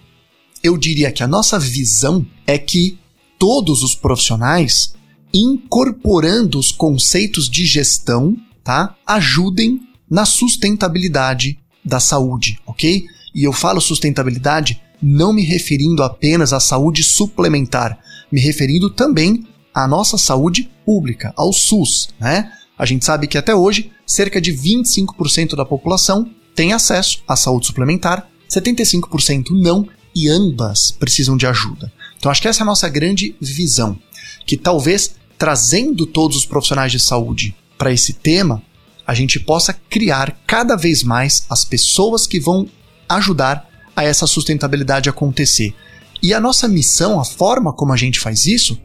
[0.62, 2.98] Eu diria que a nossa visão é que
[3.38, 4.94] todos os profissionais,
[5.32, 13.04] incorporando os conceitos de gestão, tá, ajudem na sustentabilidade da saúde, ok?
[13.34, 17.98] E eu falo sustentabilidade não me referindo apenas à saúde suplementar,
[18.32, 22.50] me referindo também à nossa saúde pública, ao SUS, né?
[22.76, 27.66] A gente sabe que até hoje, cerca de 25% da população tem acesso à saúde
[27.66, 31.92] suplementar, 75% não, e ambas precisam de ajuda.
[32.18, 33.98] Então acho que essa é a nossa grande visão,
[34.46, 38.62] que talvez trazendo todos os profissionais de saúde para esse tema,
[39.06, 42.68] a gente possa criar cada vez mais as pessoas que vão
[43.08, 45.74] ajudar a essa sustentabilidade acontecer.
[46.22, 48.78] E a nossa missão, a forma como a gente faz isso,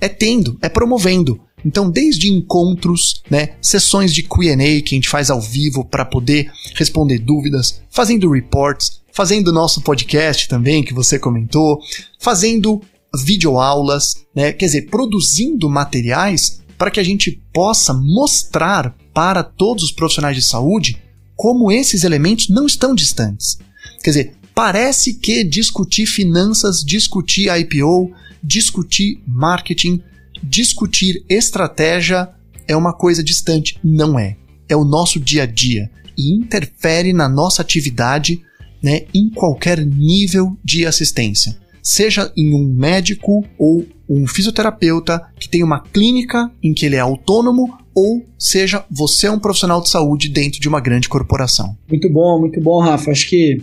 [0.00, 1.40] é tendo, é promovendo.
[1.64, 6.50] Então, desde encontros, né, sessões de Q&A que a gente faz ao vivo para poder
[6.74, 11.78] responder dúvidas, fazendo reports, fazendo nosso podcast também que você comentou,
[12.18, 12.80] fazendo
[13.22, 19.92] videoaulas, né, quer dizer, produzindo materiais para que a gente possa mostrar para todos os
[19.92, 21.02] profissionais de saúde
[21.36, 23.58] como esses elementos não estão distantes.
[24.02, 28.10] Quer dizer, parece que discutir finanças, discutir IPO,
[28.42, 30.02] discutir marketing,
[30.42, 32.30] discutir estratégia
[32.66, 33.78] é uma coisa distante.
[33.84, 34.38] Não é.
[34.66, 38.40] É o nosso dia a dia e interfere na nossa atividade
[38.82, 45.62] né, em qualquer nível de assistência seja em um médico ou um fisioterapeuta que tem
[45.62, 50.28] uma clínica em que ele é autônomo ou seja você é um profissional de saúde
[50.28, 51.76] dentro de uma grande corporação.
[51.88, 53.10] Muito bom, muito bom, Rafa.
[53.10, 53.62] Acho que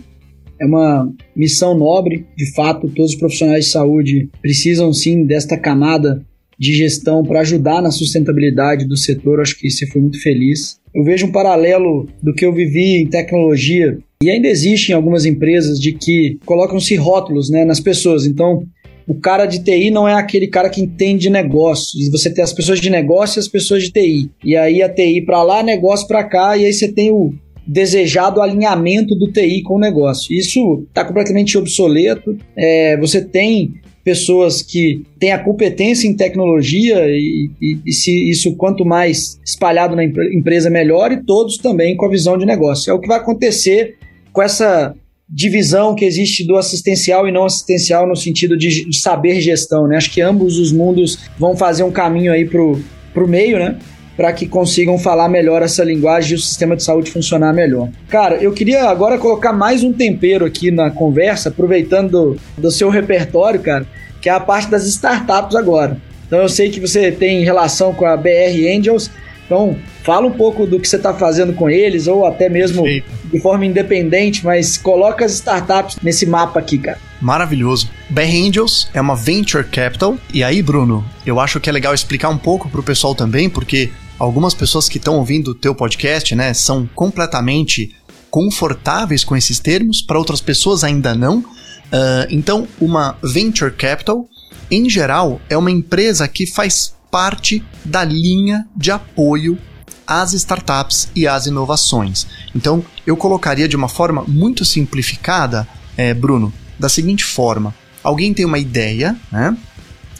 [0.60, 6.24] é uma missão nobre, de fato, todos os profissionais de saúde precisam sim desta camada
[6.58, 9.40] de gestão para ajudar na sustentabilidade do setor.
[9.40, 10.80] Acho que você foi muito feliz.
[10.94, 15.78] Eu vejo um paralelo do que eu vivi em tecnologia e ainda existem algumas empresas
[15.78, 18.26] de que colocam-se rótulos né, nas pessoas.
[18.26, 18.64] Então,
[19.06, 22.10] o cara de TI não é aquele cara que entende de negócios.
[22.10, 24.28] Você tem as pessoas de negócio e as pessoas de TI.
[24.44, 27.32] E aí a TI para lá, negócio para cá, e aí você tem o
[27.64, 30.34] desejado alinhamento do TI com o negócio.
[30.34, 32.36] Isso está completamente obsoleto.
[32.56, 38.56] É, você tem pessoas que têm a competência em tecnologia e, e, e, se isso
[38.56, 42.90] quanto mais espalhado na empresa melhor e todos também com a visão de negócio.
[42.90, 43.97] É o que vai acontecer
[44.38, 44.94] com essa
[45.28, 49.96] divisão que existe do assistencial e não assistencial no sentido de, saber gestão, né?
[49.96, 52.80] Acho que ambos os mundos vão fazer um caminho aí pro,
[53.12, 53.76] pro meio, né?
[54.16, 57.88] Para que consigam falar melhor essa linguagem e o sistema de saúde funcionar melhor.
[58.08, 62.90] Cara, eu queria agora colocar mais um tempero aqui na conversa, aproveitando do, do seu
[62.90, 63.84] repertório, cara,
[64.22, 66.00] que é a parte das startups agora.
[66.28, 69.10] Então eu sei que você tem relação com a BR Angels,
[69.48, 73.10] então, fala um pouco do que você está fazendo com eles, ou até mesmo Perfeito.
[73.32, 76.98] de forma independente, mas coloca as startups nesse mapa aqui, cara.
[77.18, 77.88] Maravilhoso.
[78.10, 80.18] Bear Angels é uma venture capital.
[80.34, 83.48] E aí, Bruno, eu acho que é legal explicar um pouco para o pessoal também,
[83.48, 87.96] porque algumas pessoas que estão ouvindo o teu podcast, né, são completamente
[88.30, 91.38] confortáveis com esses termos, para outras pessoas ainda não.
[91.38, 94.28] Uh, então, uma venture capital,
[94.70, 99.58] em geral, é uma empresa que faz parte da linha de apoio
[100.06, 102.26] às startups e às inovações.
[102.54, 108.44] Então, eu colocaria de uma forma muito simplificada, é, Bruno, da seguinte forma: alguém tem
[108.44, 109.56] uma ideia, né?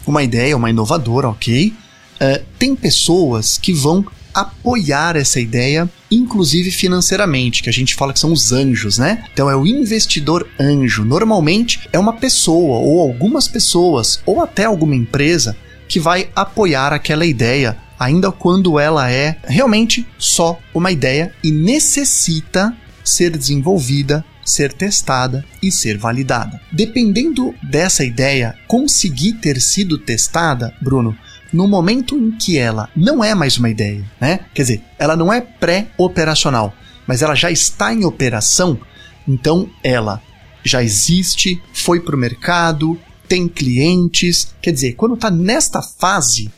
[0.07, 1.73] Uma ideia, uma inovadora, ok?
[2.21, 8.21] É, tem pessoas que vão apoiar essa ideia, inclusive financeiramente, que a gente fala que
[8.21, 9.25] são os anjos, né?
[9.33, 11.05] Então é o investidor anjo.
[11.05, 15.57] Normalmente é uma pessoa, ou algumas pessoas, ou até alguma empresa
[15.89, 22.77] que vai apoiar aquela ideia, ainda quando ela é realmente só uma ideia e necessita
[23.03, 26.61] ser desenvolvida, ser testada e ser validada.
[26.71, 31.17] Dependendo dessa ideia conseguir ter sido testada, Bruno,
[31.53, 34.41] no momento em que ela não é mais uma ideia, né?
[34.55, 36.75] Quer dizer, ela não é pré-operacional,
[37.07, 38.79] mas ela já está em operação,
[39.27, 40.23] então ela
[40.63, 44.49] já existe, foi para o mercado, tem clientes.
[44.63, 46.51] Quer dizer, quando está nesta fase,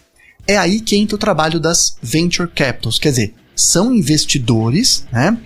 [0.47, 2.99] é aí que entra o trabalho das venture capitals.
[2.99, 5.37] Quer dizer, são investidores, né?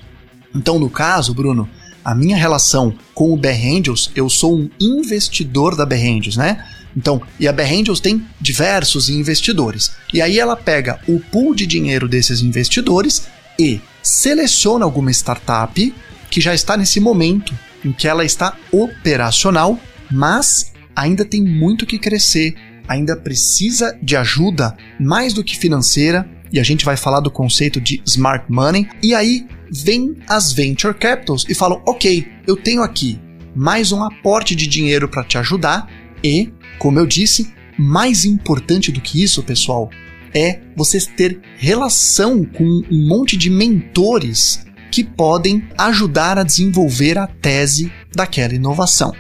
[0.55, 1.69] Então, no caso, Bruno,
[2.05, 6.65] a minha relação com o Bear Angels, eu sou um investidor da Bear Angels, né?
[6.97, 9.91] Então, e a Bear Angels tem diversos investidores.
[10.13, 13.27] E aí ela pega o pool de dinheiro desses investidores
[13.59, 15.95] e seleciona alguma startup
[16.31, 19.79] que já está nesse momento em que ela está operacional,
[20.11, 22.55] mas ainda tem muito que crescer,
[22.87, 27.81] ainda precisa de ajuda mais do que financeira, e a gente vai falar do conceito
[27.81, 28.89] de smart money.
[29.03, 33.21] E aí vem as venture capitals e falam: ok, eu tenho aqui
[33.55, 35.91] mais um aporte de dinheiro para te ajudar,
[36.23, 39.91] e, como eu disse, mais importante do que isso, pessoal,
[40.35, 47.27] é você ter relação com um monte de mentores que podem ajudar a desenvolver a
[47.27, 49.13] tese daquela inovação.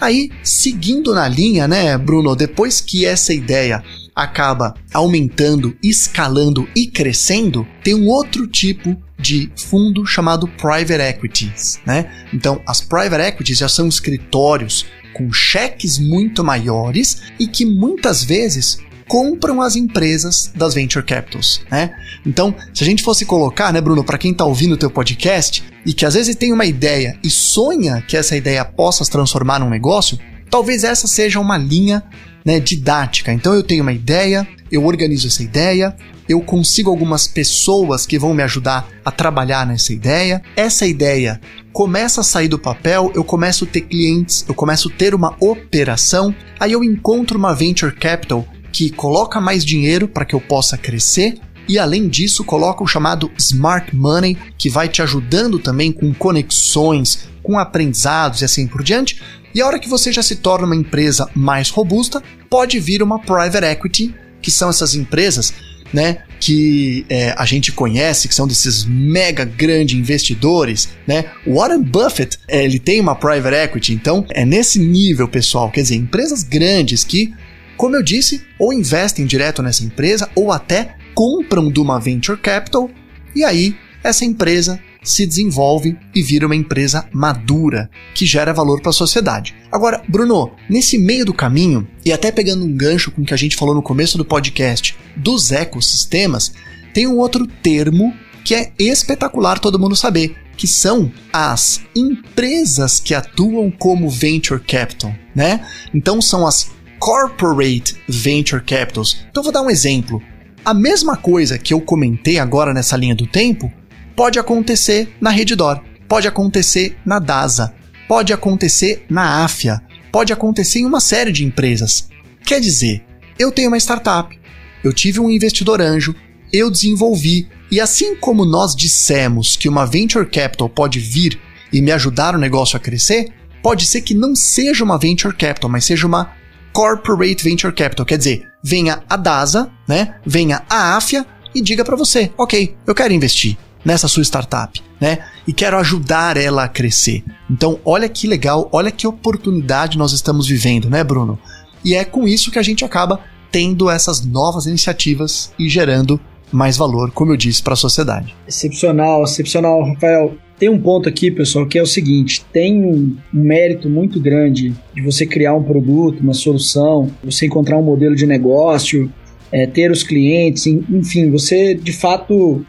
[0.00, 3.82] Aí, seguindo na linha, né, Bruno, depois que essa ideia
[4.14, 12.26] acaba aumentando, escalando e crescendo, tem um outro tipo de fundo chamado private equities, né?
[12.32, 18.78] Então, as private equities já são escritórios com cheques muito maiores e que muitas vezes
[19.08, 21.90] compram as empresas das venture capitals, né?
[22.24, 25.64] Então, se a gente fosse colocar, né, Bruno, para quem está ouvindo o teu podcast
[25.84, 29.58] e que às vezes tem uma ideia e sonha que essa ideia possa se transformar
[29.58, 30.18] num negócio,
[30.50, 32.04] talvez essa seja uma linha
[32.44, 33.32] né, didática.
[33.32, 35.96] Então eu tenho uma ideia, eu organizo essa ideia,
[36.28, 40.42] eu consigo algumas pessoas que vão me ajudar a trabalhar nessa ideia.
[40.54, 41.40] Essa ideia
[41.72, 45.34] começa a sair do papel, eu começo a ter clientes, eu começo a ter uma
[45.40, 50.76] operação, aí eu encontro uma venture capital que coloca mais dinheiro para que eu possa
[50.76, 56.14] crescer e além disso coloca o chamado Smart Money, que vai te ajudando também com
[56.14, 59.20] conexões, com aprendizados e assim por diante.
[59.54, 63.18] E a hora que você já se torna uma empresa mais robusta, pode vir uma
[63.18, 65.52] private equity, que são essas empresas
[65.92, 71.24] né, que é, a gente conhece, que são desses mega grandes investidores, né?
[71.46, 75.96] Warren Buffett, é, ele tem uma private equity, então é nesse nível, pessoal, quer dizer,
[75.96, 77.32] empresas grandes que
[77.78, 82.90] como eu disse, ou investem direto nessa empresa ou até compram de uma venture capital
[83.34, 88.90] e aí essa empresa se desenvolve e vira uma empresa madura que gera valor para
[88.90, 89.54] a sociedade.
[89.70, 93.38] Agora, Bruno, nesse meio do caminho e até pegando um gancho com o que a
[93.38, 96.52] gente falou no começo do podcast dos ecossistemas,
[96.92, 98.12] tem um outro termo
[98.44, 105.14] que é espetacular todo mundo saber, que são as empresas que atuam como venture capital,
[105.34, 105.64] né?
[105.94, 109.24] Então são as corporate venture capitals.
[109.30, 110.22] Então vou dar um exemplo.
[110.64, 113.72] A mesma coisa que eu comentei agora nessa linha do tempo
[114.14, 117.74] pode acontecer na Reddor, pode acontecer na DASA,
[118.08, 119.80] pode acontecer na AFIA,
[120.10, 122.08] pode acontecer em uma série de empresas.
[122.44, 123.04] Quer dizer,
[123.38, 124.36] eu tenho uma startup,
[124.82, 126.14] eu tive um investidor anjo,
[126.52, 131.38] eu desenvolvi, e assim como nós dissemos que uma venture capital pode vir
[131.72, 133.32] e me ajudar o negócio a crescer,
[133.62, 136.32] pode ser que não seja uma venture capital, mas seja uma
[136.72, 140.16] Corporate Venture Capital, quer dizer, venha a DASA, né?
[140.24, 145.24] Venha a AFIA e diga para você, ok, eu quero investir nessa sua startup, né?
[145.46, 147.24] E quero ajudar ela a crescer.
[147.50, 151.38] Então, olha que legal, olha que oportunidade nós estamos vivendo, né, Bruno?
[151.84, 156.20] E é com isso que a gente acaba tendo essas novas iniciativas e gerando
[156.52, 158.34] mais valor, como eu disse, para a sociedade.
[158.46, 160.34] Excepcional, excepcional, Rafael.
[160.58, 165.02] Tem um ponto aqui, pessoal, que é o seguinte: tem um mérito muito grande de
[165.02, 169.10] você criar um produto, uma solução, você encontrar um modelo de negócio,
[169.52, 172.64] é, ter os clientes, enfim, você de fato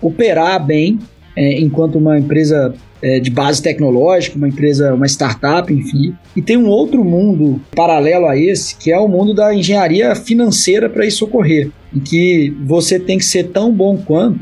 [0.00, 0.98] operar bem
[1.36, 6.14] é, enquanto uma empresa é, de base tecnológica, uma empresa, uma startup, enfim.
[6.34, 10.88] E tem um outro mundo paralelo a esse, que é o mundo da engenharia financeira
[10.88, 14.40] para isso ocorrer, em que você tem que ser tão bom quanto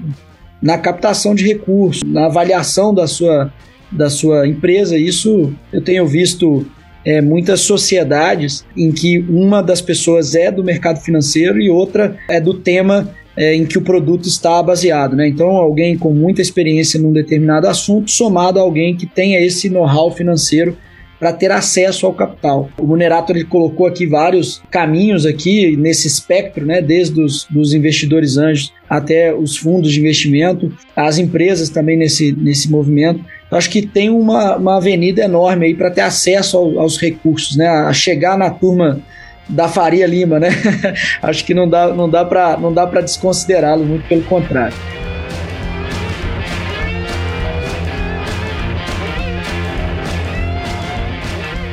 [0.61, 3.53] na captação de recursos, na avaliação da sua,
[3.91, 4.97] da sua empresa.
[4.97, 6.65] Isso eu tenho visto
[7.05, 12.41] é, muitas sociedades em que uma das pessoas é do mercado financeiro e outra é
[12.41, 15.17] do tema é, em que o produto está baseado.
[15.17, 15.29] Né?
[15.29, 20.11] Então, alguém com muita experiência num determinado assunto, somado a alguém que tenha esse know-how
[20.11, 20.77] financeiro
[21.23, 22.69] para ter acesso ao capital.
[22.77, 28.37] O Munerato ele colocou aqui vários caminhos aqui nesse espectro, né, desde os dos investidores
[28.37, 33.25] anjos até os fundos de investimento, as empresas também nesse, nesse movimento.
[33.47, 37.57] Então, acho que tem uma, uma avenida enorme aí para ter acesso ao, aos recursos,
[37.57, 39.01] né, a chegar na turma
[39.49, 40.49] da Faria Lima, né?
[41.23, 44.75] acho que não dá, não dá para não dá para desconsiderá-lo, muito pelo contrário.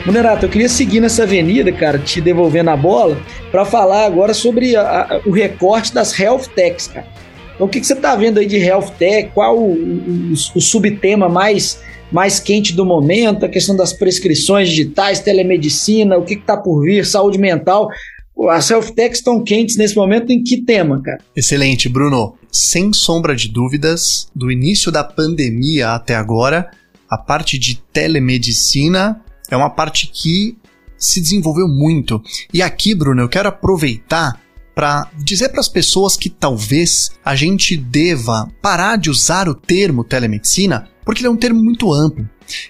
[0.10, 3.16] Munerato, eu queria seguir nessa avenida, cara, te devolvendo a bola,
[3.52, 7.06] para falar agora sobre a, a, o recorte das health techs, cara.
[7.54, 9.30] Então, o que, que você está vendo aí de health tech?
[9.36, 11.80] Qual o, o, o subtema mais,
[12.12, 13.46] mais quente do momento?
[13.46, 17.88] A questão das prescrições digitais, telemedicina, o que está por vir, saúde mental.
[18.50, 21.20] As health techs estão quentes nesse momento em que tema, cara?
[21.36, 22.34] Excelente, Bruno.
[22.52, 26.72] Sem sombra de dúvidas, do início da pandemia até agora,
[27.08, 30.58] a parte de telemedicina é uma parte que
[30.98, 32.22] se desenvolveu muito.
[32.54, 34.40] E aqui, Bruno, eu quero aproveitar
[34.76, 40.04] para dizer para as pessoas que talvez a gente deva parar de usar o termo
[40.04, 42.30] telemedicina, porque ele é um termo muito amplo.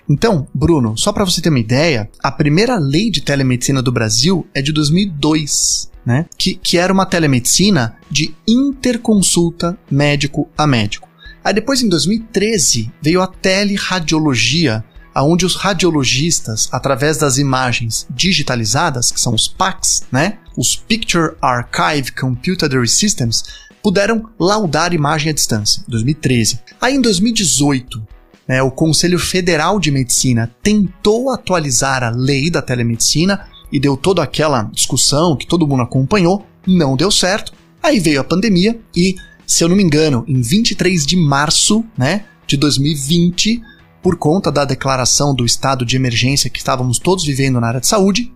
[0.10, 4.48] Então, Bruno, só para você ter uma ideia, a primeira lei de telemedicina do Brasil
[4.54, 6.26] é de 2002, né?
[6.38, 11.08] Que, que era uma telemedicina de interconsulta médico a médico.
[11.44, 14.84] Aí depois, em 2013, veio a teleradiologia,
[15.20, 22.14] aonde os radiologistas, através das imagens digitalizadas, que são os PACs, né, os Picture Archive
[22.14, 23.44] Computatory Systems,
[23.84, 26.62] puderam laudar imagem à distância, 2013.
[26.80, 28.02] Aí em 2018,
[28.48, 34.24] né, o Conselho Federal de Medicina tentou atualizar a lei da telemedicina e deu toda
[34.24, 37.52] aquela discussão que todo mundo acompanhou, não deu certo.
[37.84, 42.24] Aí veio a pandemia e, se eu não me engano, em 23 de março, né,
[42.48, 43.62] de 2020,
[44.02, 47.88] por conta da declaração do estado de emergência que estávamos todos vivendo na área de
[47.88, 48.32] saúde,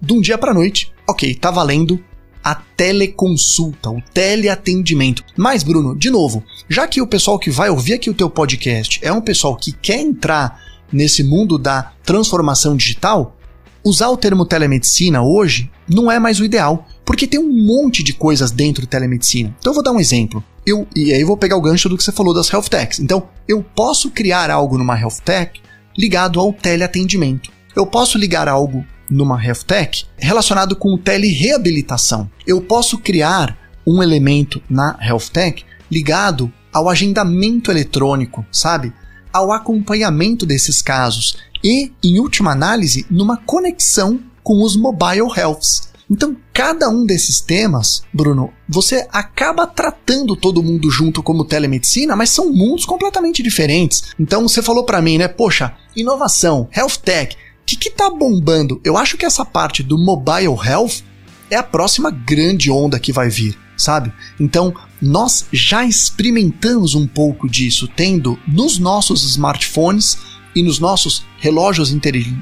[0.00, 2.02] de um dia para noite, ok, tá valendo
[2.44, 5.24] a teleconsulta, o teleatendimento.
[5.36, 9.00] Mas, Bruno, de novo, já que o pessoal que vai ouvir aqui o teu podcast
[9.02, 10.60] é um pessoal que quer entrar
[10.92, 13.36] nesse mundo da transformação digital,
[13.82, 18.12] usar o termo telemedicina hoje não é mais o ideal, porque tem um monte de
[18.12, 19.54] coisas dentro de telemedicina.
[19.58, 20.44] Então eu vou dar um exemplo.
[20.66, 22.98] Eu, e aí eu vou pegar o gancho do que você falou das health techs.
[22.98, 25.60] Então, eu posso criar algo numa health tech
[25.96, 27.50] ligado ao teleatendimento.
[27.74, 32.28] Eu posso ligar algo numa health tech relacionado com telereabilitação.
[32.44, 33.56] Eu posso criar
[33.86, 38.92] um elemento na health tech ligado ao agendamento eletrônico, sabe?
[39.32, 45.88] Ao acompanhamento desses casos e, em última análise, numa conexão com os mobile healths.
[46.08, 52.30] Então, cada um desses temas, Bruno, você acaba tratando todo mundo junto como telemedicina, mas
[52.30, 54.04] são mundos completamente diferentes.
[54.18, 55.26] Então, você falou para mim, né?
[55.26, 58.80] Poxa, inovação, health tech, o que, que tá bombando?
[58.84, 61.02] Eu acho que essa parte do mobile health
[61.50, 64.12] é a próxima grande onda que vai vir, sabe?
[64.38, 70.18] Então, nós já experimentamos um pouco disso, tendo nos nossos smartphones
[70.54, 71.90] e nos nossos relógios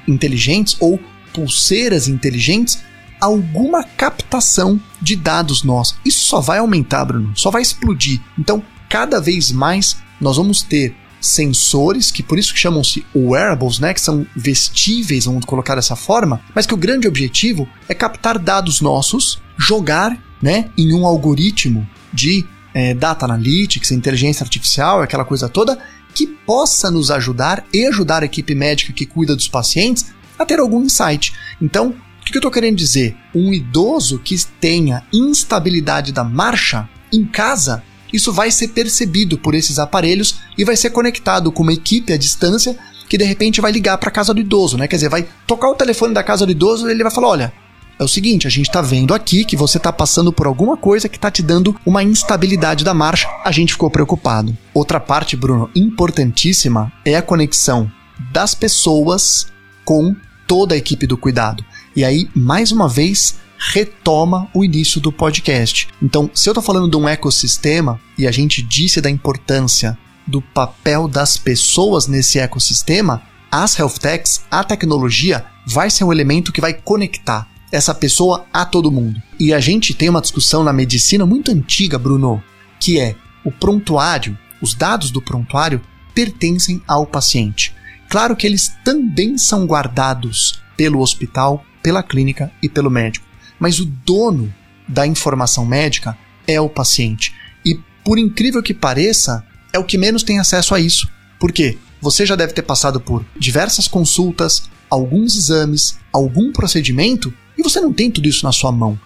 [0.07, 1.01] inteligentes ou
[1.33, 2.79] pulseiras inteligentes
[3.25, 5.97] alguma captação de dados nossos.
[6.05, 8.20] Isso só vai aumentar, Bruno, só vai explodir.
[8.39, 13.95] Então, cada vez mais nós vamos ter sensores, que por isso que chamam-se wearables, né,
[13.95, 18.81] que são vestíveis, vamos colocar dessa forma, mas que o grande objetivo é captar dados
[18.81, 22.45] nossos, jogar né, em um algoritmo de
[22.75, 25.79] é, data analytics, inteligência artificial, aquela coisa toda,
[26.14, 30.59] que possa nos ajudar e ajudar a equipe médica que cuida dos pacientes a ter
[30.61, 31.33] algum insight.
[31.61, 31.95] Então,
[32.29, 33.16] o que eu estou querendo dizer?
[33.35, 37.83] Um idoso que tenha instabilidade da marcha em casa
[38.14, 42.16] isso vai ser percebido por esses aparelhos e vai ser conectado com uma equipe à
[42.16, 44.87] distância que de repente vai ligar para a casa do idoso, né?
[44.87, 47.53] Quer dizer, vai tocar o telefone da casa do idoso e ele vai falar: olha,
[47.99, 51.09] é o seguinte, a gente está vendo aqui que você está passando por alguma coisa
[51.09, 53.29] que está te dando uma instabilidade da marcha.
[53.45, 54.57] A gente ficou preocupado.
[54.72, 57.91] Outra parte, Bruno, importantíssima é a conexão
[58.33, 59.49] das pessoas
[59.85, 60.14] com
[60.47, 61.64] toda a equipe do cuidado.
[61.97, 65.89] E aí, mais uma vez, retoma o início do podcast.
[66.03, 70.43] Então, se eu estou falando de um ecossistema e a gente disse da importância do
[70.43, 76.61] papel das pessoas nesse ecossistema, as health techs, a tecnologia, vai ser um elemento que
[76.61, 79.21] vai conectar essa pessoa a todo mundo.
[79.39, 82.43] E a gente tem uma discussão na medicina muito antiga, Bruno,
[82.81, 83.15] que é
[83.45, 85.81] o prontuário, os dados do prontuário
[86.15, 87.75] pertencem ao paciente.
[88.09, 93.85] Claro que eles também são guardados pelo hospital, pela clínica e pelo médico mas o
[93.85, 94.53] dono
[94.89, 96.16] da informação médica
[96.47, 97.35] é o paciente.
[97.64, 101.09] E por incrível que pareça, é o que menos tem acesso a isso.
[101.41, 101.78] Por quê?
[102.01, 107.93] Você já deve ter passado por diversas consultas, alguns exames, algum procedimento e você não
[107.93, 108.99] tem tudo isso na sua mão.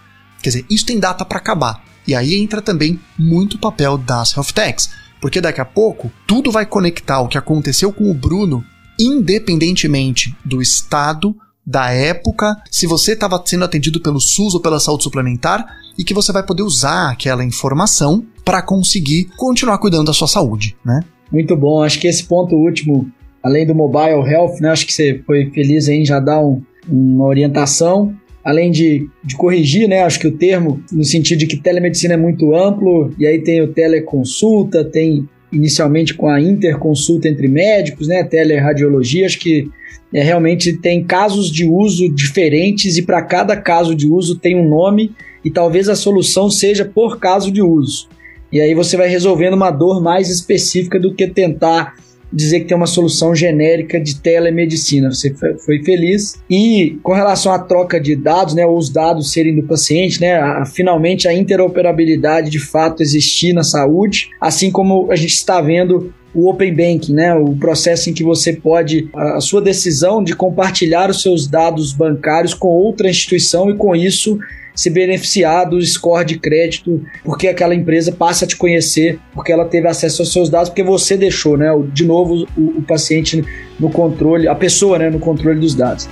[0.43, 1.85] Quer dizer, isso tem data para acabar.
[2.07, 6.67] E aí entra também muito papel das health techs, porque daqui a pouco tudo vai
[6.67, 8.65] conectar o que aconteceu com o Bruno,
[8.99, 11.37] independentemente do estado
[11.69, 15.67] da época, se você estava sendo atendido pelo SUS ou pela saúde suplementar,
[15.99, 20.75] e que você vai poder usar aquela informação para conseguir continuar cuidando da sua saúde,
[20.83, 21.01] né?
[21.31, 23.07] Muito bom, acho que esse ponto último,
[23.43, 27.27] além do mobile health, né, acho que você foi feliz em já dar um, uma
[27.27, 32.15] orientação, além de, de corrigir, né, acho que o termo, no sentido de que telemedicina
[32.15, 38.09] é muito amplo, e aí tem o teleconsulta, tem inicialmente com a interconsulta entre médicos,
[38.09, 39.69] né, teleradiologia, acho que
[40.13, 44.69] é, realmente tem casos de uso diferentes e para cada caso de uso tem um
[44.69, 45.13] nome
[45.45, 48.09] e talvez a solução seja por caso de uso.
[48.51, 51.95] E aí você vai resolvendo uma dor mais específica do que tentar
[52.33, 55.11] dizer que tem uma solução genérica de telemedicina.
[55.11, 56.41] Você foi feliz.
[56.49, 60.37] E com relação à troca de dados, né, ou os dados serem do paciente, né,
[60.37, 66.13] a, finalmente a interoperabilidade de fato existir na saúde, assim como a gente está vendo
[66.35, 67.35] o Open Banking, né?
[67.35, 72.53] O processo em que você pode a sua decisão de compartilhar os seus dados bancários
[72.55, 74.39] com outra instituição e com isso
[74.79, 79.65] se beneficiar do score de crédito, porque aquela empresa passa a te conhecer, porque ela
[79.65, 81.67] teve acesso aos seus dados, porque você deixou, né?
[81.93, 83.45] De novo, o, o paciente
[83.81, 86.09] no controle, a pessoa, né, no controle dos dados.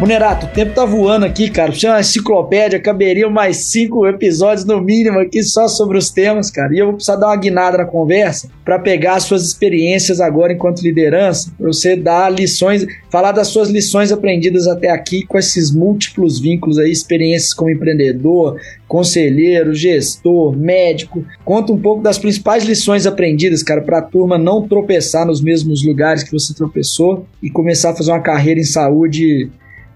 [0.00, 1.70] Munerato, o tempo tá voando aqui, cara.
[1.70, 6.74] Puxa uma enciclopédia, caberiam mais cinco episódios no mínimo aqui só sobre os temas, cara.
[6.74, 10.52] E eu vou precisar dar uma guinada na conversa para pegar as suas experiências agora
[10.52, 15.70] enquanto liderança, pra você dar lições, falar das suas lições aprendidas até aqui com esses
[15.70, 21.24] múltiplos vínculos aí, experiências como empreendedor, conselheiro, gestor, médico.
[21.44, 25.86] Conta um pouco das principais lições aprendidas, cara, para a turma não tropeçar nos mesmos
[25.86, 29.50] lugares que você tropeçou e começar a fazer uma carreira em saúde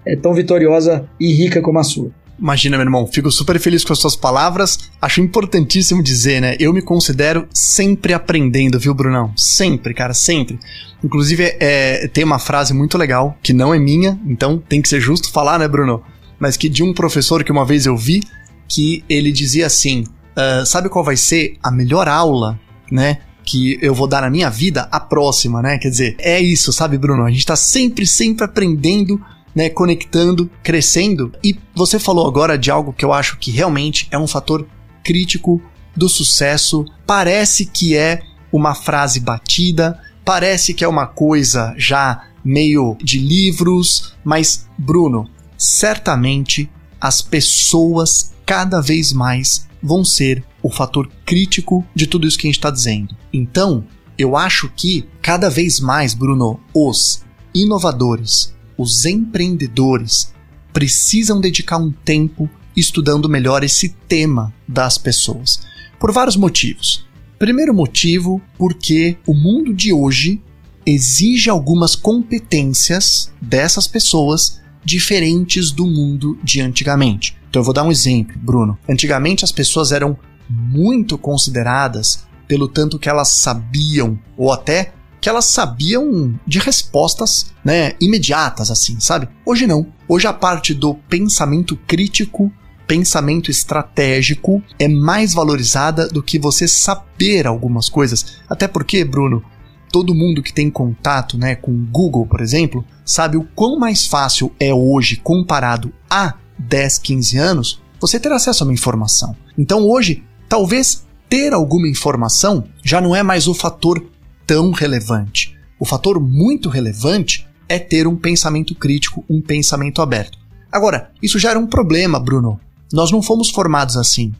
[0.05, 2.11] é, tão vitoriosa e rica como a sua.
[2.39, 4.79] Imagina, meu irmão, fico super feliz com as suas palavras.
[5.01, 6.55] Acho importantíssimo dizer, né?
[6.57, 9.33] Eu me considero sempre aprendendo, viu, Brunão?
[9.35, 10.57] Sempre, cara, sempre.
[11.03, 15.01] Inclusive, é, tem uma frase muito legal, que não é minha, então tem que ser
[15.01, 16.01] justo falar, né, Bruno?
[16.39, 18.23] Mas que de um professor que uma vez eu vi,
[18.69, 20.05] que ele dizia assim:
[20.37, 22.57] uh, sabe qual vai ser a melhor aula,
[22.89, 23.17] né?
[23.43, 24.87] Que eu vou dar na minha vida?
[24.91, 25.77] A próxima, né?
[25.77, 27.25] Quer dizer, é isso, sabe, Bruno?
[27.25, 29.19] A gente tá sempre, sempre aprendendo
[29.59, 31.33] né, conectando, crescendo.
[31.43, 34.65] E você falou agora de algo que eu acho que realmente é um fator
[35.03, 35.61] crítico
[35.93, 36.85] do sucesso.
[37.05, 38.21] Parece que é
[38.53, 46.71] uma frase batida, parece que é uma coisa já meio de livros, mas Bruno, certamente
[47.01, 52.49] as pessoas cada vez mais vão ser o fator crítico de tudo isso que a
[52.49, 53.13] gente está dizendo.
[53.33, 53.83] Então,
[54.17, 60.33] eu acho que cada vez mais, Bruno, os inovadores, os empreendedores
[60.71, 65.59] precisam dedicar um tempo estudando melhor esse tema das pessoas.
[65.99, 67.05] Por vários motivos.
[67.37, 70.41] Primeiro motivo, porque o mundo de hoje
[70.85, 77.35] exige algumas competências dessas pessoas diferentes do mundo de antigamente.
[77.49, 78.77] Então eu vou dar um exemplo, Bruno.
[78.87, 80.17] Antigamente as pessoas eram
[80.49, 87.93] muito consideradas pelo tanto que elas sabiam ou até que elas sabiam de respostas, né,
[88.01, 89.27] imediatas assim, sabe?
[89.45, 89.87] Hoje não.
[90.07, 92.51] Hoje a parte do pensamento crítico,
[92.87, 98.37] pensamento estratégico é mais valorizada do que você saber algumas coisas.
[98.49, 99.43] Até porque, Bruno,
[99.91, 104.07] todo mundo que tem contato, né, com o Google, por exemplo, sabe o quão mais
[104.07, 109.35] fácil é hoje comparado a 10, 15 anos você ter acesso a uma informação.
[109.57, 114.03] Então hoje, talvez ter alguma informação já não é mais o fator
[114.49, 115.55] tão relevante.
[115.79, 120.39] O fator muito relevante é ter um pensamento crítico, um pensamento aberto.
[120.71, 122.59] Agora, isso já era um problema, Bruno.
[122.91, 124.33] Nós não fomos formados assim.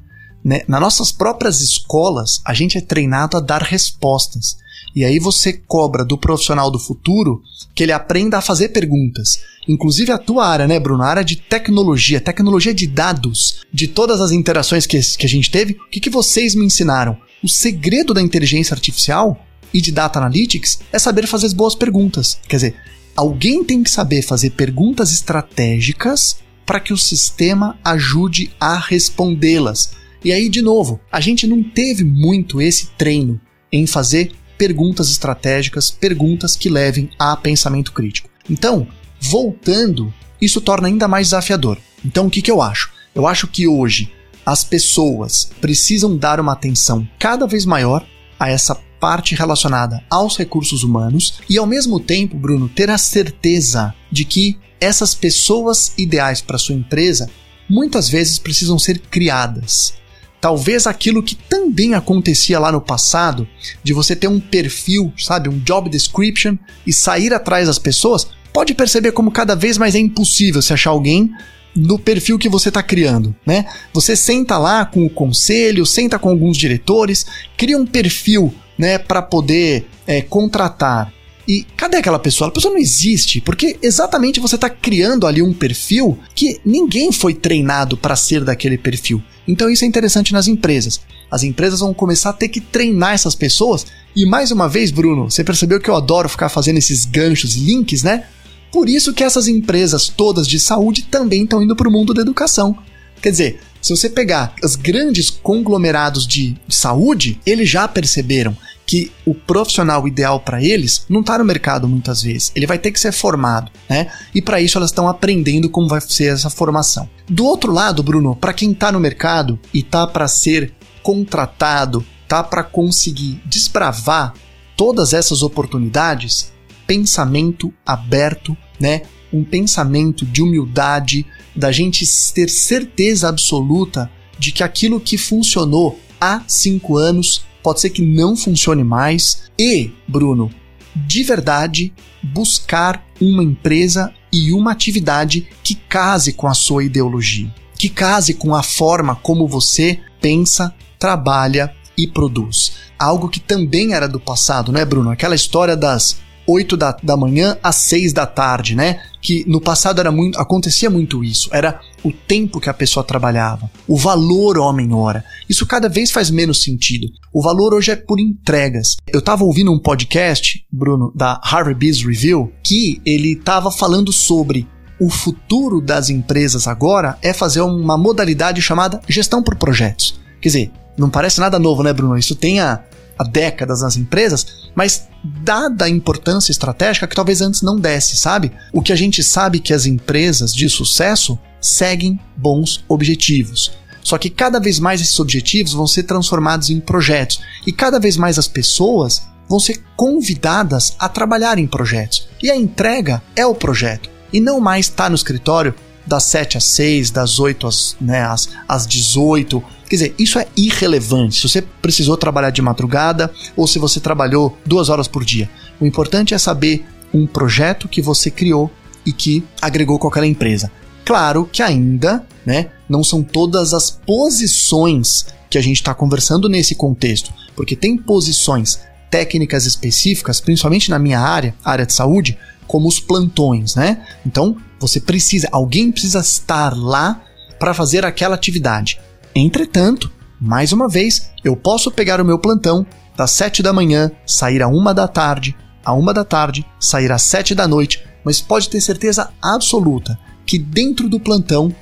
[0.44, 0.64] Né?
[0.68, 4.58] Nas nossas próprias escolas, a gente é treinado a dar respostas.
[4.96, 7.44] E aí você cobra do profissional do futuro
[7.76, 9.44] que ele aprenda a fazer perguntas.
[9.68, 11.04] Inclusive a tua área, né, Bruno?
[11.04, 15.52] A área de tecnologia, tecnologia de dados, de todas as interações que, que a gente
[15.52, 17.16] teve, o que, que vocês me ensinaram?
[17.44, 22.40] O segredo da inteligência artificial e de data analytics é saber fazer as boas perguntas.
[22.48, 22.76] Quer dizer,
[23.16, 29.92] alguém tem que saber fazer perguntas estratégicas para que o sistema ajude a respondê-las.
[30.24, 33.40] E aí, de novo, a gente não teve muito esse treino
[33.72, 38.30] em fazer perguntas estratégicas, perguntas que levem a pensamento crítico.
[38.50, 38.88] Então,
[39.20, 41.78] voltando, isso torna ainda mais desafiador.
[42.06, 42.92] Então, o que, que eu acho?
[43.16, 44.12] Eu acho que hoje
[44.46, 48.06] as pessoas precisam dar uma atenção cada vez maior
[48.40, 53.94] a essa parte relacionada aos recursos humanos e, ao mesmo tempo, Bruno, ter a certeza
[54.12, 57.30] de que essas pessoas ideais para sua empresa
[57.70, 59.94] muitas vezes precisam ser criadas.
[60.42, 63.48] Talvez aquilo que também acontecia lá no passado,
[63.84, 68.74] de você ter um perfil, sabe, um job description e sair atrás das pessoas, pode
[68.74, 71.30] perceber como cada vez mais é impossível se achar alguém
[71.76, 73.66] no perfil que você está criando, né?
[73.94, 77.26] Você senta lá com o conselho, senta com alguns diretores,
[77.58, 81.14] cria um perfil né, para poder é, contratar.
[81.46, 82.48] E cadê aquela pessoa?
[82.48, 87.34] A pessoa não existe, porque exatamente você está criando ali um perfil que ninguém foi
[87.34, 89.22] treinado para ser daquele perfil.
[89.48, 91.02] Então isso é interessante nas empresas.
[91.30, 93.86] As empresas vão começar a ter que treinar essas pessoas.
[94.16, 98.04] E mais uma vez, Bruno, você percebeu que eu adoro ficar fazendo esses ganchos, links,
[98.04, 98.26] né?
[98.72, 102.22] Por isso que essas empresas todas de saúde também estão indo para o mundo da
[102.22, 102.78] educação.
[103.22, 108.56] Quer dizer, Se você pegar os grandes conglomerados de, de saúde, eles já perceberam
[108.90, 112.52] que o profissional ideal para eles não está no mercado muitas vezes.
[112.56, 114.12] Ele vai ter que ser formado, né?
[114.34, 117.08] E para isso elas estão aprendendo como vai ser essa formação.
[117.30, 120.74] Do outro lado, Bruno, para quem está no mercado e tá para ser
[121.04, 124.34] contratado, tá para conseguir desbravar
[124.76, 126.52] todas essas oportunidades,
[126.88, 129.04] pensamento aberto, né?
[129.32, 134.10] Um pensamento de humildade, da gente ter certeza absoluta
[134.40, 139.44] de que aquilo que funcionou há cinco anos pode ser que não funcione mais.
[139.58, 140.52] E, Bruno,
[140.96, 147.90] de verdade, buscar uma empresa e uma atividade que case com a sua ideologia, que
[147.90, 152.74] case com a forma como você pensa, trabalha e produz.
[152.98, 155.10] Algo que também era do passado, né, Bruno?
[155.10, 156.18] Aquela história das
[156.50, 159.02] 8 da, da manhã às 6 da tarde, né?
[159.22, 161.50] Que no passado era muito, acontecia muito isso.
[161.52, 165.24] Era o tempo que a pessoa trabalhava, o valor homem-hora.
[165.50, 167.08] Isso cada vez faz menos sentido.
[167.34, 168.96] O valor hoje é por entregas.
[169.08, 174.68] Eu estava ouvindo um podcast, Bruno, da Harvard Business Review, que ele estava falando sobre
[175.00, 180.20] o futuro das empresas agora é fazer uma modalidade chamada gestão por projetos.
[180.42, 182.18] Quer dizer, não parece nada novo, né, Bruno?
[182.18, 182.84] Isso tem há,
[183.20, 185.10] há décadas nas empresas, mas
[185.44, 188.52] dada a importância estratégica que talvez antes não desse, sabe?
[188.72, 193.74] O que a gente sabe que as empresas de sucesso seguem bons objetivos.
[194.02, 198.16] Só que cada vez mais esses objetivos vão ser transformados em projetos e cada vez
[198.16, 202.30] mais as pessoas vão ser convidadas a trabalhar em projetos.
[202.42, 205.76] E a entrega é o projeto e não mais estar tá no escritório
[206.06, 209.64] das 7 às 6, das 8 às, né, às, às 18.
[209.90, 211.40] Quer dizer, isso é irrelevante.
[211.40, 215.50] Se você precisou trabalhar de madrugada ou se você trabalhou duas horas por dia.
[215.80, 218.72] O importante é saber um projeto que você criou
[219.06, 220.72] e que agregou com aquela empresa.
[221.06, 226.76] Claro que ainda né, não são todas as posições que a gente está conversando nesse
[226.76, 228.80] contexto, porque tem posições
[229.10, 232.38] técnicas específicas, principalmente na minha área, área de saúde,
[232.70, 234.06] como os plantões, né?
[234.24, 237.20] Então, você precisa, alguém precisa estar lá
[237.60, 239.02] para fazer aquela atividade.
[239.36, 242.86] Entretanto, mais uma vez, eu posso pegar o meu plantão
[243.18, 247.24] das 7 da manhã, sair a uma da tarde, a uma da tarde, sair às
[247.24, 251.74] 7 da noite, mas pode ter certeza absoluta que dentro do plantão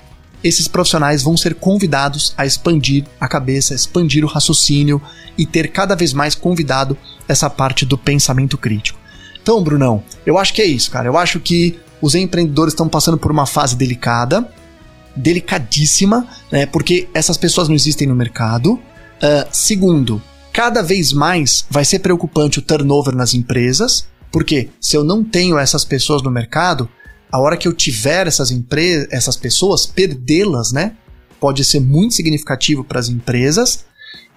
[0.42, 5.02] esses profissionais vão ser convidados a expandir a cabeça, expandir o raciocínio
[5.38, 9.07] e ter cada vez mais convidado essa parte do pensamento crítico.
[9.48, 11.08] Então, Brunão, eu acho que é isso, cara.
[11.08, 14.46] Eu acho que os empreendedores estão passando por uma fase delicada,
[15.16, 16.66] delicadíssima, né?
[16.66, 18.74] Porque essas pessoas não existem no mercado.
[18.74, 20.22] Uh, segundo,
[20.52, 25.58] cada vez mais vai ser preocupante o turnover nas empresas, porque se eu não tenho
[25.58, 26.90] essas pessoas no mercado,
[27.32, 30.92] a hora que eu tiver essas empresas, essas pessoas, perdê-las, né?
[31.40, 33.86] Pode ser muito significativo para as empresas.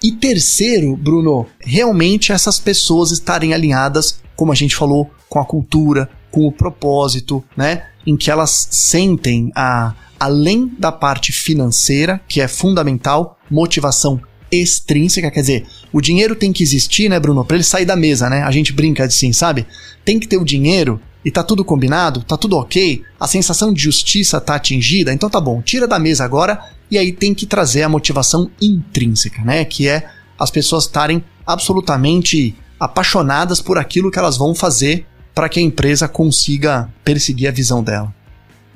[0.03, 6.09] E terceiro, Bruno, realmente essas pessoas estarem alinhadas, como a gente falou, com a cultura,
[6.31, 7.85] com o propósito, né?
[8.07, 14.21] Em que elas sentem a além da parte financeira, que é fundamental, motivação
[14.53, 18.29] extrínseca, quer dizer, o dinheiro tem que existir, né, Bruno, para ele sair da mesa,
[18.29, 18.43] né?
[18.43, 19.67] A gente brinca assim, sabe?
[20.05, 23.83] Tem que ter o dinheiro e tá tudo combinado, tá tudo ok, a sensação de
[23.83, 26.61] justiça tá atingida, então tá bom, tira da mesa agora
[26.91, 29.65] e aí tem que trazer a motivação intrínseca, né?
[29.65, 30.05] Que é
[30.39, 36.09] as pessoas estarem absolutamente apaixonadas por aquilo que elas vão fazer para que a empresa
[36.09, 38.13] consiga perseguir a visão dela.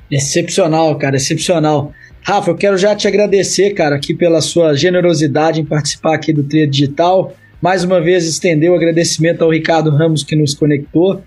[0.09, 1.91] Excepcional, cara, excepcional.
[2.21, 6.43] Rafa, eu quero já te agradecer, cara, aqui pela sua generosidade em participar aqui do
[6.43, 7.33] Tria Digital.
[7.61, 11.23] Mais uma vez, estender o agradecimento ao Ricardo Ramos que nos conectou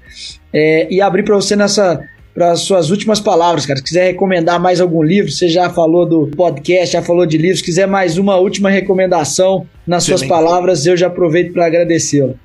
[0.53, 2.01] é, e abrir para você nessa
[2.39, 3.78] para suas últimas palavras, cara.
[3.78, 7.59] Se quiser recomendar mais algum livro, você já falou do podcast, já falou de livros.
[7.59, 10.20] Se quiser mais uma última recomendação nas Excelente.
[10.20, 12.39] suas palavras, eu já aproveito para agradecê-lo.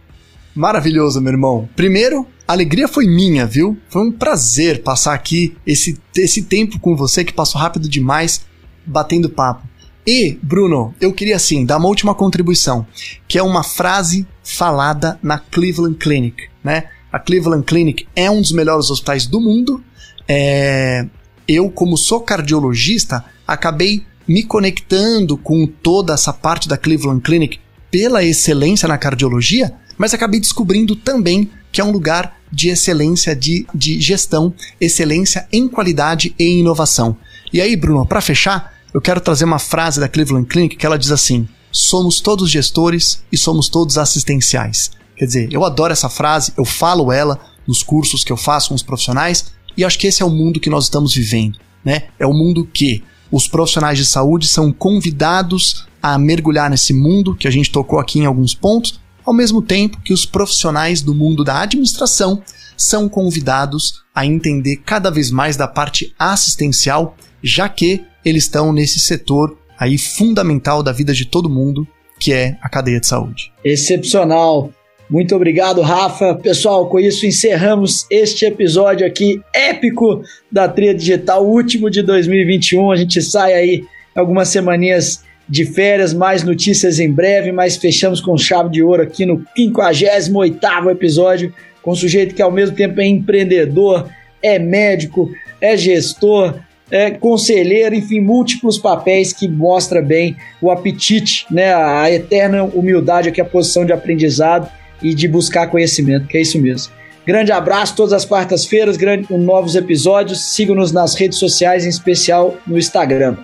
[0.56, 1.70] Maravilhoso, meu irmão.
[1.76, 3.78] Primeiro, a alegria foi minha, viu?
[3.88, 8.44] Foi um prazer passar aqui esse, esse tempo com você que passou rápido demais,
[8.84, 9.68] batendo papo.
[10.08, 12.88] E, Bruno, eu queria assim dar uma última contribuição,
[13.28, 16.86] que é uma frase falada na Cleveland Clinic, né?
[17.14, 19.84] A Cleveland Clinic é um dos melhores hospitais do mundo.
[20.28, 21.06] É...
[21.48, 27.60] Eu, como sou cardiologista, acabei me conectando com toda essa parte da Cleveland Clinic
[27.92, 33.68] pela excelência na cardiologia, mas acabei descobrindo também que é um lugar de excelência de,
[33.76, 34.52] de gestão,
[34.82, 37.16] excelência em qualidade e inovação.
[37.52, 40.98] E aí, Bruno, para fechar, eu quero trazer uma frase da Cleveland Clinic que ela
[40.98, 44.90] diz assim: somos todos gestores e somos todos assistenciais.
[45.24, 48.76] Quer dizer, eu adoro essa frase, eu falo ela nos cursos que eu faço com
[48.76, 52.08] os profissionais e acho que esse é o mundo que nós estamos vivendo, né?
[52.20, 53.02] É o mundo que
[53.32, 58.20] Os profissionais de saúde são convidados a mergulhar nesse mundo que a gente tocou aqui
[58.20, 62.44] em alguns pontos, ao mesmo tempo que os profissionais do mundo da administração
[62.78, 69.00] são convidados a entender cada vez mais da parte assistencial, já que eles estão nesse
[69.00, 71.88] setor aí fundamental da vida de todo mundo,
[72.20, 73.52] que é a cadeia de saúde.
[73.64, 74.70] Excepcional.
[75.10, 76.36] Muito obrigado, Rafa.
[76.36, 82.92] Pessoal, com isso encerramos este episódio aqui épico da Tria Digital, último de 2021.
[82.92, 83.84] A gente sai aí
[84.16, 89.26] algumas semaninhas de férias, mais notícias em breve, mas fechamos com chave de ouro aqui
[89.26, 94.10] no 58º episódio, com um sujeito que ao mesmo tempo é empreendedor,
[94.42, 95.30] é médico,
[95.60, 96.56] é gestor,
[96.90, 103.42] é, conselheiro, enfim, múltiplos papéis que mostra bem o apetite, né, a eterna humildade aqui,
[103.42, 104.70] a posição de aprendizado
[105.04, 106.94] e de buscar conhecimento, que é isso mesmo.
[107.26, 110.42] Grande abraço, todas as quartas-feiras, com novos episódios.
[110.54, 113.38] Sigam-nos nas redes sociais, em especial no Instagram,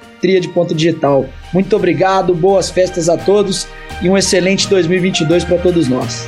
[0.74, 1.26] Digital.
[1.53, 3.68] Muito obrigado, boas festas a todos
[4.01, 6.28] e um excelente 2022 para todos nós.